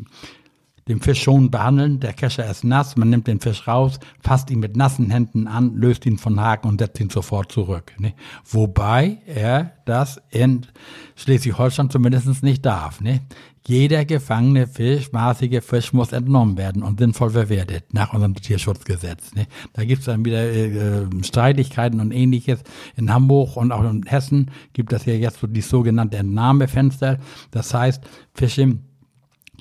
den 0.89 1.01
Fisch 1.01 1.23
schon 1.23 1.51
behandeln. 1.51 2.01
Der 2.01 2.13
Kescher 2.13 2.49
ist 2.49 2.65
nass, 2.65 2.97
man 2.97 3.11
nimmt 3.11 3.27
den 3.27 3.41
Fisch 3.41 3.67
raus, 3.67 3.99
fasst 4.21 4.51
ihn 4.51 4.61
mit 4.61 4.77
nassen 4.77 5.11
Händen 5.11 5.47
an, 5.47 5.77
löst 5.77 6.05
ihn 6.07 6.19
von 6.19 6.41
Haken 6.41 6.69
und 6.69 6.81
setzt 6.81 7.01
ihn 7.01 7.11
sofort 7.11 7.51
zurück. 7.51 7.93
Ne? 7.99 8.15
Wobei 8.45 9.19
er 9.27 9.73
das 9.87 10.21
in 10.31 10.67
Schleswig-Holstein 11.17 11.91
zumindest 11.91 12.43
nicht 12.43 12.67
darf. 12.67 13.01
Ne? 13.01 13.21
Jeder 13.67 14.05
gefangene 14.05 14.67
Fisch, 14.67 15.11
maßige 15.13 15.65
Fisch 15.65 15.95
muss 15.95 16.13
entnommen 16.13 16.59
werden 16.59 16.83
und 16.83 16.99
sinnvoll 16.99 17.31
verwertet 17.31 17.95
nach 17.95 18.13
unserem 18.13 18.35
Tierschutzgesetz. 18.35 19.35
Ne? 19.35 19.47
Da 19.73 19.85
gibt 19.85 20.01
es 20.01 20.07
dann 20.07 20.23
wieder 20.25 20.45
äh, 20.53 21.07
Streitigkeiten 21.23 22.01
und 22.01 22.13
ähnliches. 22.13 22.63
In 22.95 23.13
Hamburg 23.13 23.57
und 23.57 23.73
auch 23.73 23.83
in 23.83 24.05
Hessen 24.05 24.51
gibt 24.75 24.93
es 24.93 25.07
ja 25.07 25.15
jetzt 25.15 25.41
so 25.41 25.47
die 25.47 25.63
sogenannte 25.63 26.19
Entnahmefenster. 26.19 27.19
Das 27.53 27.73
heißt, 27.73 28.03
Fische 28.35 28.79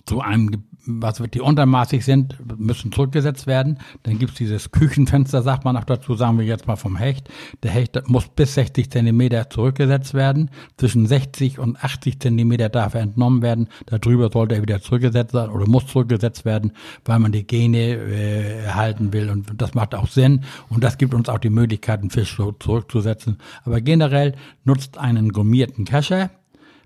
zu 0.06 0.20
einem 0.20 0.63
was 0.86 1.19
wird 1.19 1.34
die 1.34 1.41
untermaßig 1.41 2.04
sind, 2.04 2.38
müssen 2.58 2.91
zurückgesetzt 2.91 3.48
werden. 3.48 3.80
Dann 4.04 4.19
gibt's 4.19 4.36
dieses 4.36 4.72
Küchenfenster, 4.72 5.41
sagt 5.41 5.63
man 5.63 5.78
auch 5.78 5.84
dazu, 5.86 6.15
sagen 6.15 6.38
wir 6.38 6.46
jetzt 6.46 6.67
mal 6.67 6.76
vom 6.76 6.98
Hecht. 6.98 7.30
Der 7.63 7.72
Hecht 7.72 8.02
muss 8.08 8.28
bis 8.28 8.56
60 8.56 8.91
Zentimeter 8.91 9.50
zurückgesetzt 9.50 10.13
werden. 10.13 10.52
Zwischen 10.78 11.06
60 11.06 11.60
und 11.60 11.82
80 11.84 12.19
Zentimeter 12.19 12.69
darf 12.69 12.96
er 12.96 13.02
entnommen 13.02 13.41
werden. 13.41 13.69
Darüber 13.86 14.30
sollte 14.32 14.56
er 14.56 14.62
wieder 14.62 14.82
zurückgesetzt 14.82 15.34
werden 15.34 15.52
oder 15.52 15.67
muss 15.67 15.88
zurückgesetzt 15.88 16.43
werden, 16.43 16.74
weil 17.06 17.19
man 17.19 17.32
die 17.32 17.48
Gene 17.48 17.96
äh, 17.96 18.63
erhalten 18.65 19.13
will. 19.13 19.30
Und 19.30 19.62
das 19.62 19.74
macht 19.74 19.96
auch 19.96 20.08
Sinn. 20.08 20.41
Und 20.69 20.84
das 20.84 20.98
gibt 20.98 21.13
uns 21.13 21.30
auch 21.30 21.39
die 21.39 21.50
Möglichkeit, 21.50 22.02
einen 22.02 22.10
Fisch 22.10 22.36
so 22.36 22.52
zurückzusetzen. 22.52 23.38
Aber 23.63 23.80
generell 23.80 24.36
nutzt 24.65 24.98
einen 24.98 25.30
gummierten 25.30 25.86
Kescher, 25.86 26.32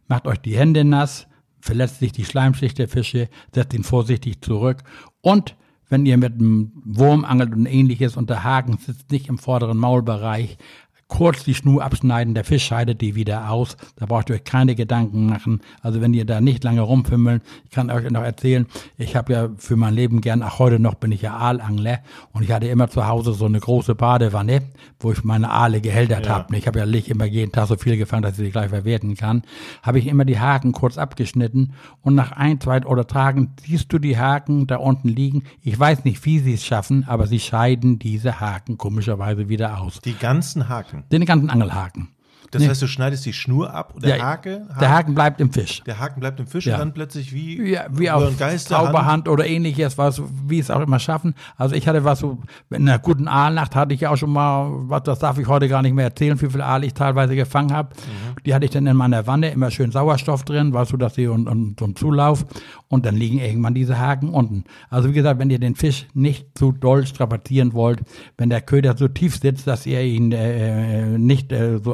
macht 0.07 0.27
euch 0.27 0.39
die 0.39 0.55
Hände 0.55 0.83
nass, 0.83 1.27
verletzt 1.67 1.99
sich 1.99 2.13
die 2.13 2.25
Schleimschicht 2.25 2.79
der 2.79 2.87
Fische, 2.87 3.29
setzt 3.53 3.73
ihn 3.73 3.83
vorsichtig 3.83 4.41
zurück. 4.41 4.83
Und 5.21 5.55
wenn 5.89 6.05
ihr 6.05 6.17
mit 6.17 6.33
einem 6.33 6.71
Wurm 6.83 7.23
angelt 7.23 7.53
und 7.53 7.65
ähnliches 7.65 8.17
und 8.17 8.29
der 8.29 8.43
Haken 8.43 8.77
sitzt 8.77 9.11
nicht 9.11 9.27
im 9.27 9.37
vorderen 9.37 9.77
Maulbereich, 9.77 10.57
kurz 11.07 11.43
die 11.43 11.53
Schnur 11.53 11.83
abschneiden, 11.83 12.33
der 12.33 12.43
Fisch 12.43 12.65
scheidet 12.65 13.01
die 13.01 13.15
wieder 13.15 13.49
aus. 13.49 13.77
Da 13.95 14.05
braucht 14.05 14.29
ihr 14.29 14.35
euch 14.35 14.43
keine 14.43 14.75
Gedanken 14.75 15.25
machen. 15.25 15.61
Also 15.81 16.01
wenn 16.01 16.13
ihr 16.13 16.25
da 16.25 16.41
nicht 16.41 16.63
lange 16.63 16.81
rumfümmeln, 16.81 17.41
ich 17.65 17.71
kann 17.71 17.89
euch 17.89 18.09
noch 18.09 18.23
erzählen, 18.23 18.65
ich 18.97 19.15
habe 19.15 19.33
ja 19.33 19.49
für 19.57 19.75
mein 19.75 19.93
Leben 19.93 20.21
gern, 20.21 20.43
auch 20.43 20.59
heute 20.59 20.79
noch 20.79 20.95
bin 20.95 21.11
ich 21.11 21.21
ja 21.21 21.35
Aalangler 21.35 21.99
und 22.33 22.43
ich 22.43 22.51
hatte 22.51 22.67
immer 22.67 22.89
zu 22.89 23.07
Hause 23.07 23.33
so 23.33 23.45
eine 23.45 23.59
große 23.59 23.95
Badewanne, 23.95 24.63
wo 24.99 25.11
ich 25.11 25.23
meine 25.23 25.49
Aale 25.49 25.81
gehältert 25.81 26.25
ja. 26.25 26.35
habe. 26.35 26.57
Ich 26.57 26.67
habe 26.67 26.79
ja 26.79 26.85
nicht 26.85 27.09
immer 27.09 27.25
jeden 27.25 27.51
Tag 27.51 27.67
so 27.67 27.77
viel 27.77 27.97
gefangen, 27.97 28.23
dass 28.23 28.33
ich 28.33 28.45
sie 28.45 28.51
gleich 28.51 28.69
verwerten 28.69 29.15
kann. 29.15 29.43
Habe 29.83 29.99
ich 29.99 30.07
immer 30.07 30.25
die 30.25 30.39
Haken 30.39 30.71
kurz 30.71 30.97
abgeschnitten 30.97 31.73
und 32.01 32.15
nach 32.15 32.31
ein, 32.31 32.59
zwei 32.59 32.83
oder 32.85 33.07
Tagen 33.07 33.53
siehst 33.65 33.91
du 33.93 33.99
die 33.99 34.17
Haken 34.17 34.67
da 34.67 34.77
unten 34.77 35.07
liegen. 35.07 35.43
Ich 35.61 35.79
weiß 35.79 36.03
nicht, 36.03 36.23
wie 36.25 36.39
sie 36.39 36.53
es 36.53 36.65
schaffen, 36.65 37.05
aber 37.07 37.27
sie 37.27 37.39
scheiden 37.39 37.97
diese 37.97 38.39
Haken 38.39 38.77
komischerweise 38.77 39.49
wieder 39.49 39.79
aus. 39.79 40.01
Die 40.01 40.17
ganzen 40.17 40.69
Haken. 40.69 40.96
Haken. 40.97 41.09
Den 41.09 41.25
ganzen 41.25 41.49
Angelhaken. 41.49 42.09
Das 42.51 42.61
nee. 42.61 42.69
heißt, 42.69 42.81
du 42.81 42.87
schneidest 42.87 43.25
die 43.25 43.33
Schnur 43.33 43.73
ab 43.73 43.93
und 43.93 44.03
der 44.05 44.17
ja, 44.17 44.23
Hake, 44.23 44.61
Haken, 44.69 44.79
Der 44.79 44.89
Haken 44.89 45.15
bleibt 45.15 45.41
im 45.41 45.51
Fisch. 45.51 45.83
Der 45.85 45.99
Haken 45.99 46.19
bleibt 46.19 46.39
im 46.39 46.47
Fisch 46.47 46.65
ja. 46.65 46.75
und 46.75 46.79
dann 46.79 46.93
plötzlich 46.93 47.33
wie, 47.33 47.71
ja, 47.71 47.87
wie 47.91 48.09
auf 48.09 48.31
Zauberhand 48.37 49.27
oder 49.27 49.45
ähnliches, 49.45 49.97
was, 49.97 50.21
wie 50.45 50.59
es 50.59 50.71
auch 50.71 50.79
immer 50.79 50.99
schaffen. 50.99 51.35
Also 51.57 51.75
ich 51.75 51.87
hatte 51.87 52.03
was 52.03 52.19
so, 52.19 52.37
in 52.69 52.87
einer 52.87 52.99
guten 52.99 53.27
Aalnacht 53.27 53.75
hatte 53.75 53.93
ich 53.93 54.01
ja 54.01 54.11
auch 54.11 54.15
schon 54.15 54.31
mal, 54.31 54.69
was, 54.71 55.03
das 55.03 55.19
darf 55.19 55.37
ich 55.37 55.47
heute 55.47 55.67
gar 55.67 55.81
nicht 55.81 55.93
mehr 55.93 56.05
erzählen, 56.05 56.39
wie 56.41 56.49
viel 56.49 56.61
Aal 56.61 56.83
ich 56.83 56.93
teilweise 56.93 57.35
gefangen 57.35 57.73
habe. 57.73 57.89
Mhm. 57.95 58.43
Die 58.45 58.53
hatte 58.53 58.65
ich 58.65 58.71
dann 58.71 58.87
in 58.87 58.95
meiner 58.95 59.27
Wanne, 59.27 59.49
immer 59.49 59.69
schön 59.71 59.91
Sauerstoff 59.91 60.45
drin, 60.45 60.73
weißt 60.73 60.93
du, 60.93 60.97
dass 60.97 61.15
sie 61.15 61.27
und, 61.27 61.47
und 61.47 61.79
so 61.79 61.85
ein 61.85 61.95
Zulauf 61.95 62.45
und 62.87 63.05
dann 63.05 63.15
liegen 63.15 63.39
irgendwann 63.39 63.73
diese 63.73 63.99
Haken 63.99 64.29
unten. 64.29 64.63
Also 64.89 65.09
wie 65.09 65.13
gesagt, 65.13 65.39
wenn 65.39 65.49
ihr 65.49 65.59
den 65.59 65.75
Fisch 65.75 66.07
nicht 66.13 66.57
zu 66.57 66.71
doll 66.71 67.05
strapazieren 67.05 67.73
wollt, 67.73 67.99
wenn 68.37 68.49
der 68.49 68.61
Köder 68.61 68.95
so 68.95 69.09
tief 69.09 69.37
sitzt, 69.37 69.67
dass 69.67 69.85
ihr 69.85 70.01
ihn 70.01 70.31
äh, 70.31 71.01
äh 71.01 71.17
nicht 71.17 71.51
äh, 71.51 71.79
so 71.79 71.93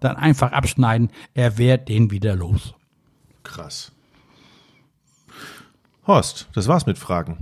dann 0.00 0.16
einfach 0.16 0.52
ab 0.52 0.68
abschneiden, 0.68 1.10
er 1.34 1.56
wehrt 1.56 1.88
den 1.88 2.10
wieder 2.10 2.36
los. 2.36 2.74
Krass. 3.42 3.92
Horst, 6.06 6.48
das 6.54 6.68
war's 6.68 6.84
mit 6.84 6.98
Fragen. 6.98 7.38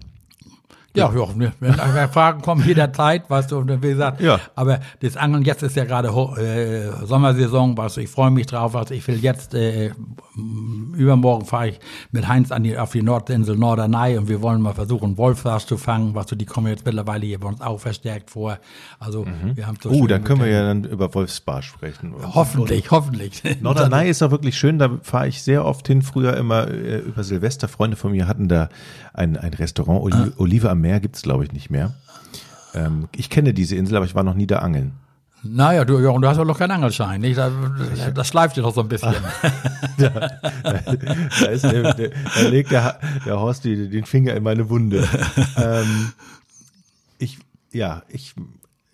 Ja, 0.97 1.13
ja, 1.15 1.53
wenn 1.61 2.09
Fragen 2.09 2.43
kommen 2.43 2.65
jederzeit, 2.67 3.29
weißt 3.29 3.53
du, 3.53 3.67
wie 3.67 3.89
gesagt. 3.89 4.21
Ja. 4.21 4.41
Aber 4.55 4.81
das 5.01 5.17
Angeln 5.17 5.45
jetzt 5.45 5.63
ist 5.63 5.77
ja 5.77 5.85
gerade 5.85 6.09
äh, 6.09 7.07
Sommersaison, 7.07 7.77
weißt 7.77 7.99
du, 7.99 8.01
ich 8.01 8.11
freue 8.11 8.31
mich 8.31 8.47
drauf, 8.47 8.75
also 8.75 8.95
ich 8.95 9.07
will 9.07 9.17
jetzt, 9.17 9.55
äh, 9.55 9.93
übermorgen 10.95 11.45
fahre 11.45 11.69
ich 11.69 11.81
mit 12.11 12.27
Heinz 12.29 12.51
an 12.51 12.63
die, 12.63 12.77
auf 12.79 12.93
die 12.93 13.03
Nordinsel 13.03 13.57
Norderney 13.57 14.17
und 14.17 14.29
wir 14.29 14.43
wollen 14.43 14.61
mal 14.61 14.75
versuchen, 14.75 15.17
Wolfsbarsch 15.19 15.67
zu 15.67 15.77
fangen, 15.77 16.15
weißt 16.15 16.33
du, 16.33 16.37
die 16.37 16.47
kommen 16.47 16.69
jetzt 16.69 16.85
mittlerweile 16.85 17.27
hier 17.27 17.41
bei 17.41 17.49
uns 17.49 17.61
auch 17.61 17.79
verstärkt 17.79 18.31
vor. 18.31 18.59
Also, 18.99 19.25
mhm. 19.25 19.57
wir 19.57 19.67
haben 19.67 19.77
so 19.83 19.91
Oh, 19.91 20.07
dann 20.07 20.25
können 20.25 20.41
wir 20.41 20.49
ja 20.49 20.63
dann 20.67 20.85
über 20.85 21.15
Wolfsbarsch 21.15 21.69
sprechen. 21.69 22.15
Hoffentlich, 22.35 22.91
hoffentlich. 22.91 23.43
Norderney 23.61 24.09
ist 24.09 24.23
auch 24.23 24.31
wirklich 24.31 24.57
schön, 24.57 24.79
da 24.79 24.99
fahre 25.03 25.29
ich 25.29 25.43
sehr 25.43 25.65
oft 25.65 25.87
hin, 25.87 26.03
früher 26.03 26.37
immer 26.37 26.69
äh, 26.69 26.99
über 26.99 27.23
Silvester. 27.25 27.69
Freunde 27.69 27.97
von 27.97 28.13
mir 28.13 28.27
hatten 28.27 28.49
da 28.49 28.69
ein, 29.13 29.37
ein 29.37 29.55
Restaurant, 29.55 30.03
Oli 30.03 30.15
ah. 30.15 30.29
Olive 30.37 30.71
am 30.71 30.81
Meer 30.87 31.01
gibt's 31.01 31.23
glaube 31.23 31.45
ich, 31.45 31.53
nicht 31.53 31.69
mehr. 31.69 31.95
Ähm, 32.73 33.09
ich 33.17 33.29
kenne 33.29 33.53
diese 33.53 33.75
Insel, 33.75 33.97
aber 33.97 34.07
ich 34.07 34.15
war 34.15 34.23
noch 34.23 34.35
nie 34.35 34.47
da 34.47 34.61
angeln. 34.61 34.93
Naja, 35.43 35.85
du, 35.85 35.99
ja, 35.99 36.11
und 36.11 36.23
du 36.23 36.29
hast 36.29 36.37
ja 36.37 36.45
noch 36.45 36.59
keinen 36.59 36.71
Angelschein, 36.71 37.21
nicht? 37.21 37.39
Das, 37.39 37.53
das 38.15 38.29
schleift 38.29 38.57
dir 38.57 38.63
doch 38.63 38.73
so 38.73 38.83
ein 38.83 38.89
bisschen. 38.89 39.15
da, 39.99 40.31
da, 40.63 41.47
ist 41.47 41.65
der, 41.65 41.93
der, 41.95 42.11
da 42.11 42.49
legt 42.49 42.71
der, 42.71 43.01
der 43.25 43.41
Horst 43.41 43.65
die, 43.65 43.89
den 43.89 44.05
Finger 44.05 44.35
in 44.35 44.45
meine 44.45 44.69
Wunde. 44.71 45.07
Ähm, 45.57 46.13
ich, 47.19 47.39
ja, 47.73 48.03
ich, 48.09 48.35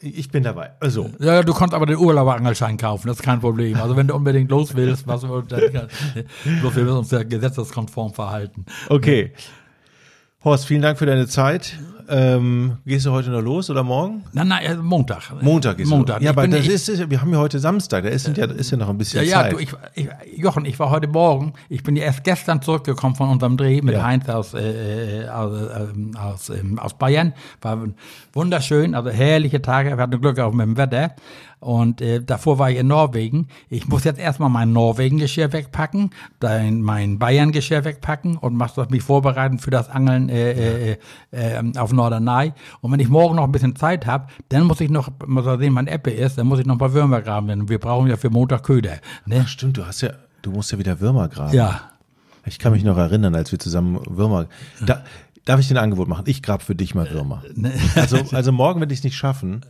ich 0.01 0.31
bin 0.31 0.43
dabei. 0.43 0.73
Also. 0.81 1.11
Ja, 1.19 1.43
du 1.43 1.53
kannst 1.53 1.75
aber 1.75 1.87
den 1.87 1.97
Urlauberangelschein 1.97 2.79
kaufen, 2.79 3.09
das 3.09 3.19
ist 3.19 3.23
kein 3.23 3.41
Problem. 3.41 3.77
Also 3.77 3.97
wenn 3.97 4.09
du 4.09 4.15
unbedingt 4.15 4.51
los 4.51 4.75
willst, 4.75 5.07
was 5.07 5.21
dann, 5.21 5.39
bloß 5.51 6.77
wir 6.77 6.85
müssen 6.85 6.99
uns 6.99 7.11
ja 7.11 7.23
gesetzeskonform 7.23 8.15
verhalten. 8.15 8.65
Okay. 8.89 9.33
Horst, 10.45 10.67
vielen 10.67 10.83
Dank 10.83 10.99
für 10.99 11.07
deine 11.07 11.29
Zeit. 11.29 11.79
Ähm, 12.15 12.77
gehst 12.85 13.07
du 13.07 13.11
heute 13.11 13.31
noch 13.31 13.41
los 13.41 13.71
oder 13.71 13.83
morgen? 13.83 14.23
Nein, 14.35 14.49
nein, 14.49 14.65
äh, 14.67 14.77
Montag. 14.77 15.33
Montag 15.41 15.79
ist 15.79 15.89
Montag. 15.89 16.21
Ja, 16.21 16.33
aber 16.33 16.47
das 16.47 16.67
ist, 16.67 17.09
wir 17.09 17.21
haben 17.23 17.33
ja 17.33 17.39
heute 17.39 17.59
Samstag, 17.59 18.05
da 18.05 18.11
ist 18.11 18.29
ja, 18.37 18.45
ist 18.45 18.71
ja 18.71 18.77
noch 18.77 18.91
ein 18.91 18.99
bisschen 18.99 19.25
ja, 19.25 19.41
Zeit. 19.41 19.53
Ja, 19.53 19.59
du, 19.59 19.59
ich, 19.59 19.73
ich, 19.95 20.09
Jochen, 20.37 20.67
ich 20.67 20.79
war 20.79 20.91
heute 20.91 21.09
Morgen, 21.09 21.55
ich 21.71 21.83
bin 21.83 21.97
ja 21.97 22.05
erst 22.05 22.23
gestern 22.23 22.61
zurückgekommen 22.61 23.15
von 23.15 23.31
unserem 23.31 23.57
Dreh 23.57 23.81
mit 23.81 23.95
ja. 23.95 24.05
Heinz 24.05 24.29
aus, 24.29 24.53
äh, 24.53 25.23
äh 25.23 25.29
aus, 25.29 25.53
äh, 25.53 26.19
aus, 26.19 26.51
ähm, 26.51 26.79
aus 26.79 26.93
Bayern. 26.99 27.33
War 27.63 27.79
wunderschön, 28.35 28.95
also 28.95 29.09
herrliche 29.09 29.63
Tage, 29.63 29.97
wir 29.97 30.03
hatten 30.03 30.21
Glück 30.21 30.39
auch 30.39 30.53
mit 30.53 30.67
dem 30.67 30.77
Wetter. 30.77 31.15
Und 31.63 32.01
äh, 32.01 32.21
davor 32.21 32.59
war 32.59 32.73
ich 32.73 32.79
in 32.79 32.89
Norwegen. 32.89 33.47
Ich 33.71 33.87
muss 33.87 34.03
jetzt 34.03 34.19
erstmal 34.19 34.51
mein 34.51 34.73
Norwegen-Geschirr 34.73 35.53
wegpacken, 35.53 36.11
dein, 36.41 36.83
mein 36.83 37.21
Bayern-Geschirr 37.21 37.85
wegpacken 37.85 38.37
und 38.37 38.57
mach 38.57 38.77
mich 38.91 39.05
vorbereiten 39.05 39.61
für 39.61 39.71
das 39.71 39.89
Angeln 39.89 40.29
äh, 40.29 40.95
äh, 40.95 40.97
äh, 41.31 41.79
auf 41.79 41.93
Norderney. 42.03 42.53
Und 42.81 42.93
wenn 42.93 43.01
ich 43.01 43.09
morgen 43.09 43.37
noch 43.37 43.45
ein 43.45 43.53
bisschen 43.53 43.77
Zeit 43.77 44.07
habe, 44.07 44.27
dann 44.49 44.65
muss 44.65 44.81
ich 44.81 44.91
noch, 44.91 45.11
mal 45.27 45.59
sehen, 45.59 45.75
wann 45.75 45.87
Ebbe 45.87 46.11
ist, 46.11 46.39
dann 46.39 46.47
muss 46.47 46.59
ich 46.59 46.67
noch 46.67 46.75
ein 46.75 46.79
paar 46.79 46.93
Würmer 46.93 47.23
graben. 47.23 47.69
Wir 47.69 47.79
brauchen 47.79 48.09
ja 48.09 48.17
für 48.17 48.31
Montag 48.31 48.65
Köder. 48.65 48.99
Ne? 49.27 49.43
Ach, 49.45 49.49
stimmt, 49.49 49.77
du 49.77 49.87
hast 49.87 50.01
ja, 50.03 50.11
du 50.43 50.51
musst 50.51 50.73
ja 50.73 50.79
wieder 50.79 51.01
Würmer 51.01 51.29
graben. 51.29 51.55
Ja. 51.55 51.83
Ich 52.45 52.59
kann 52.59 52.73
mich 52.73 52.83
noch 52.83 52.99
erinnern, 52.99 53.37
als 53.37 53.53
wir 53.53 53.61
zusammen 53.61 54.01
Würmer. 54.09 54.47
Da, 54.85 55.05
darf 55.45 55.61
ich 55.61 55.69
dir 55.69 55.75
ein 55.75 55.85
Angebot 55.85 56.09
machen? 56.09 56.25
Ich 56.27 56.43
grab 56.43 56.63
für 56.63 56.75
dich 56.75 56.95
mal 56.95 57.11
Würmer. 57.11 57.43
Ne. 57.55 57.73
Also, 57.95 58.19
also 58.33 58.53
morgen 58.53 58.81
werde 58.81 58.93
ich 58.93 59.01
es 59.01 59.05
nicht 59.05 59.17
schaffen. 59.17 59.65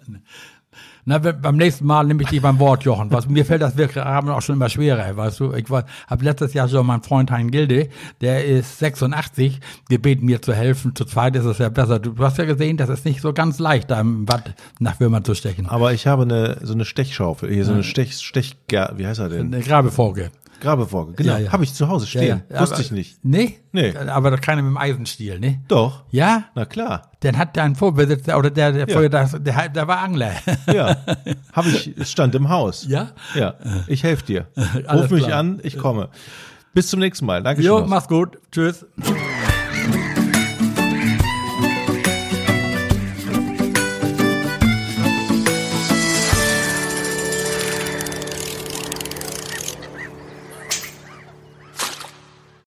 Na, 1.05 1.19
beim 1.19 1.57
nächsten 1.57 1.85
Mal 1.85 2.05
nehme 2.05 2.23
ich 2.23 2.29
dich 2.29 2.41
beim 2.41 2.61
Wort, 2.61 2.85
Jochen. 2.85 3.11
Was, 3.11 3.29
mir 3.29 3.45
fällt 3.45 3.61
das 3.61 3.77
wirklich 3.77 4.05
haben 4.05 4.29
auch 4.29 4.41
schon 4.41 4.55
immer 4.55 4.69
schwerer, 4.69 5.17
weißt 5.17 5.41
du. 5.41 5.53
Ich 5.55 5.69
war, 5.69 5.85
hab 6.07 6.23
letztes 6.23 6.55
Jahr 6.55 6.69
schon 6.69 6.87
meinen 6.87 7.03
Freund 7.03 7.31
Hein 7.33 7.51
Gilde, 7.51 7.89
der 8.21 8.45
ist 8.45 8.79
86, 8.79 9.59
gebeten 9.89 10.27
mir 10.27 10.41
zu 10.41 10.55
helfen. 10.55 10.95
Zu 10.95 11.05
zweit 11.05 11.35
ist 11.35 11.45
es 11.45 11.59
ja 11.59 11.71
besser. 11.71 11.99
Du, 11.99 12.17
hast 12.19 12.39
ja 12.39 12.45
gesehen, 12.45 12.77
das 12.77 12.89
ist 12.89 13.05
nicht 13.05 13.21
so 13.21 13.33
ganz 13.33 13.59
leicht, 13.59 13.91
da 13.91 14.01
im 14.01 14.29
Watt 14.29 14.55
nach 14.79 15.01
Würmern 15.01 15.25
zu 15.25 15.35
stechen. 15.35 15.67
Aber 15.69 15.93
ich 15.93 16.07
habe 16.07 16.23
eine, 16.23 16.59
so 16.63 16.73
eine 16.73 16.85
Stechschaufel, 16.85 17.53
hier 17.53 17.65
so 17.65 17.73
eine 17.73 17.83
Stech, 17.83 18.17
Stech, 18.17 18.57
wie 18.69 19.07
heißt 19.07 19.19
er 19.19 19.29
denn? 19.29 19.53
Eine 19.53 19.61
Grabefolge. 19.61 20.31
Grabefolge, 20.63 21.15
genau. 21.15 21.33
Ja, 21.33 21.39
ja. 21.39 21.53
Habe 21.53 21.65
ich 21.65 21.75
zu 21.75 21.89
Hause 21.89 22.07
stehen. 22.07 22.43
Ja, 22.49 22.55
ja. 22.57 22.61
Wusste 22.63 22.77
Aber- 22.77 22.83
ich 22.85 22.93
nicht. 22.93 23.19
Nee? 23.25 23.59
Nee. 23.73 23.97
Aber 23.97 24.31
doch 24.31 24.41
keiner 24.41 24.63
mit 24.63 24.71
dem 24.71 24.77
Eisenstiel, 24.79 25.41
ne? 25.41 25.61
Doch. 25.69 26.05
Ja? 26.11 26.45
Na 26.55 26.65
klar. 26.65 27.11
Dann 27.21 27.37
hat 27.37 27.57
dein 27.57 27.75
Vorbesitzer, 27.75 28.39
oder 28.39 28.51
der, 28.51 28.73
der, 28.73 28.87
Ja. 28.89 28.93
vorher 28.93 29.11
das, 29.11 29.37
der, 29.41 29.69
der 29.69 29.89
war 29.89 29.99
Angler. 29.99 30.33
Ja. 30.73 30.97
Habe 31.53 31.69
ich, 31.71 31.93
stand 32.09 32.35
im 32.35 32.49
Haus. 32.49 32.87
Ja? 32.89 33.11
Ja. 33.35 33.55
Ich 33.89 34.03
helfe 34.05 34.25
dir. 34.25 34.47
Ruf 34.93 35.11
mich 35.11 35.25
klar. 35.27 35.41
an, 35.41 35.61
ich 35.63 35.77
komme. 35.79 36.09
Bis 36.75 36.89
zum 36.89 37.01
nächsten 37.01 37.27
Mal. 37.27 37.43
Dankeschön. 37.43 37.69
Jo, 37.71 37.85
mach's 37.87 38.09
gut. 38.09 38.39
Tschüss. 38.51 38.87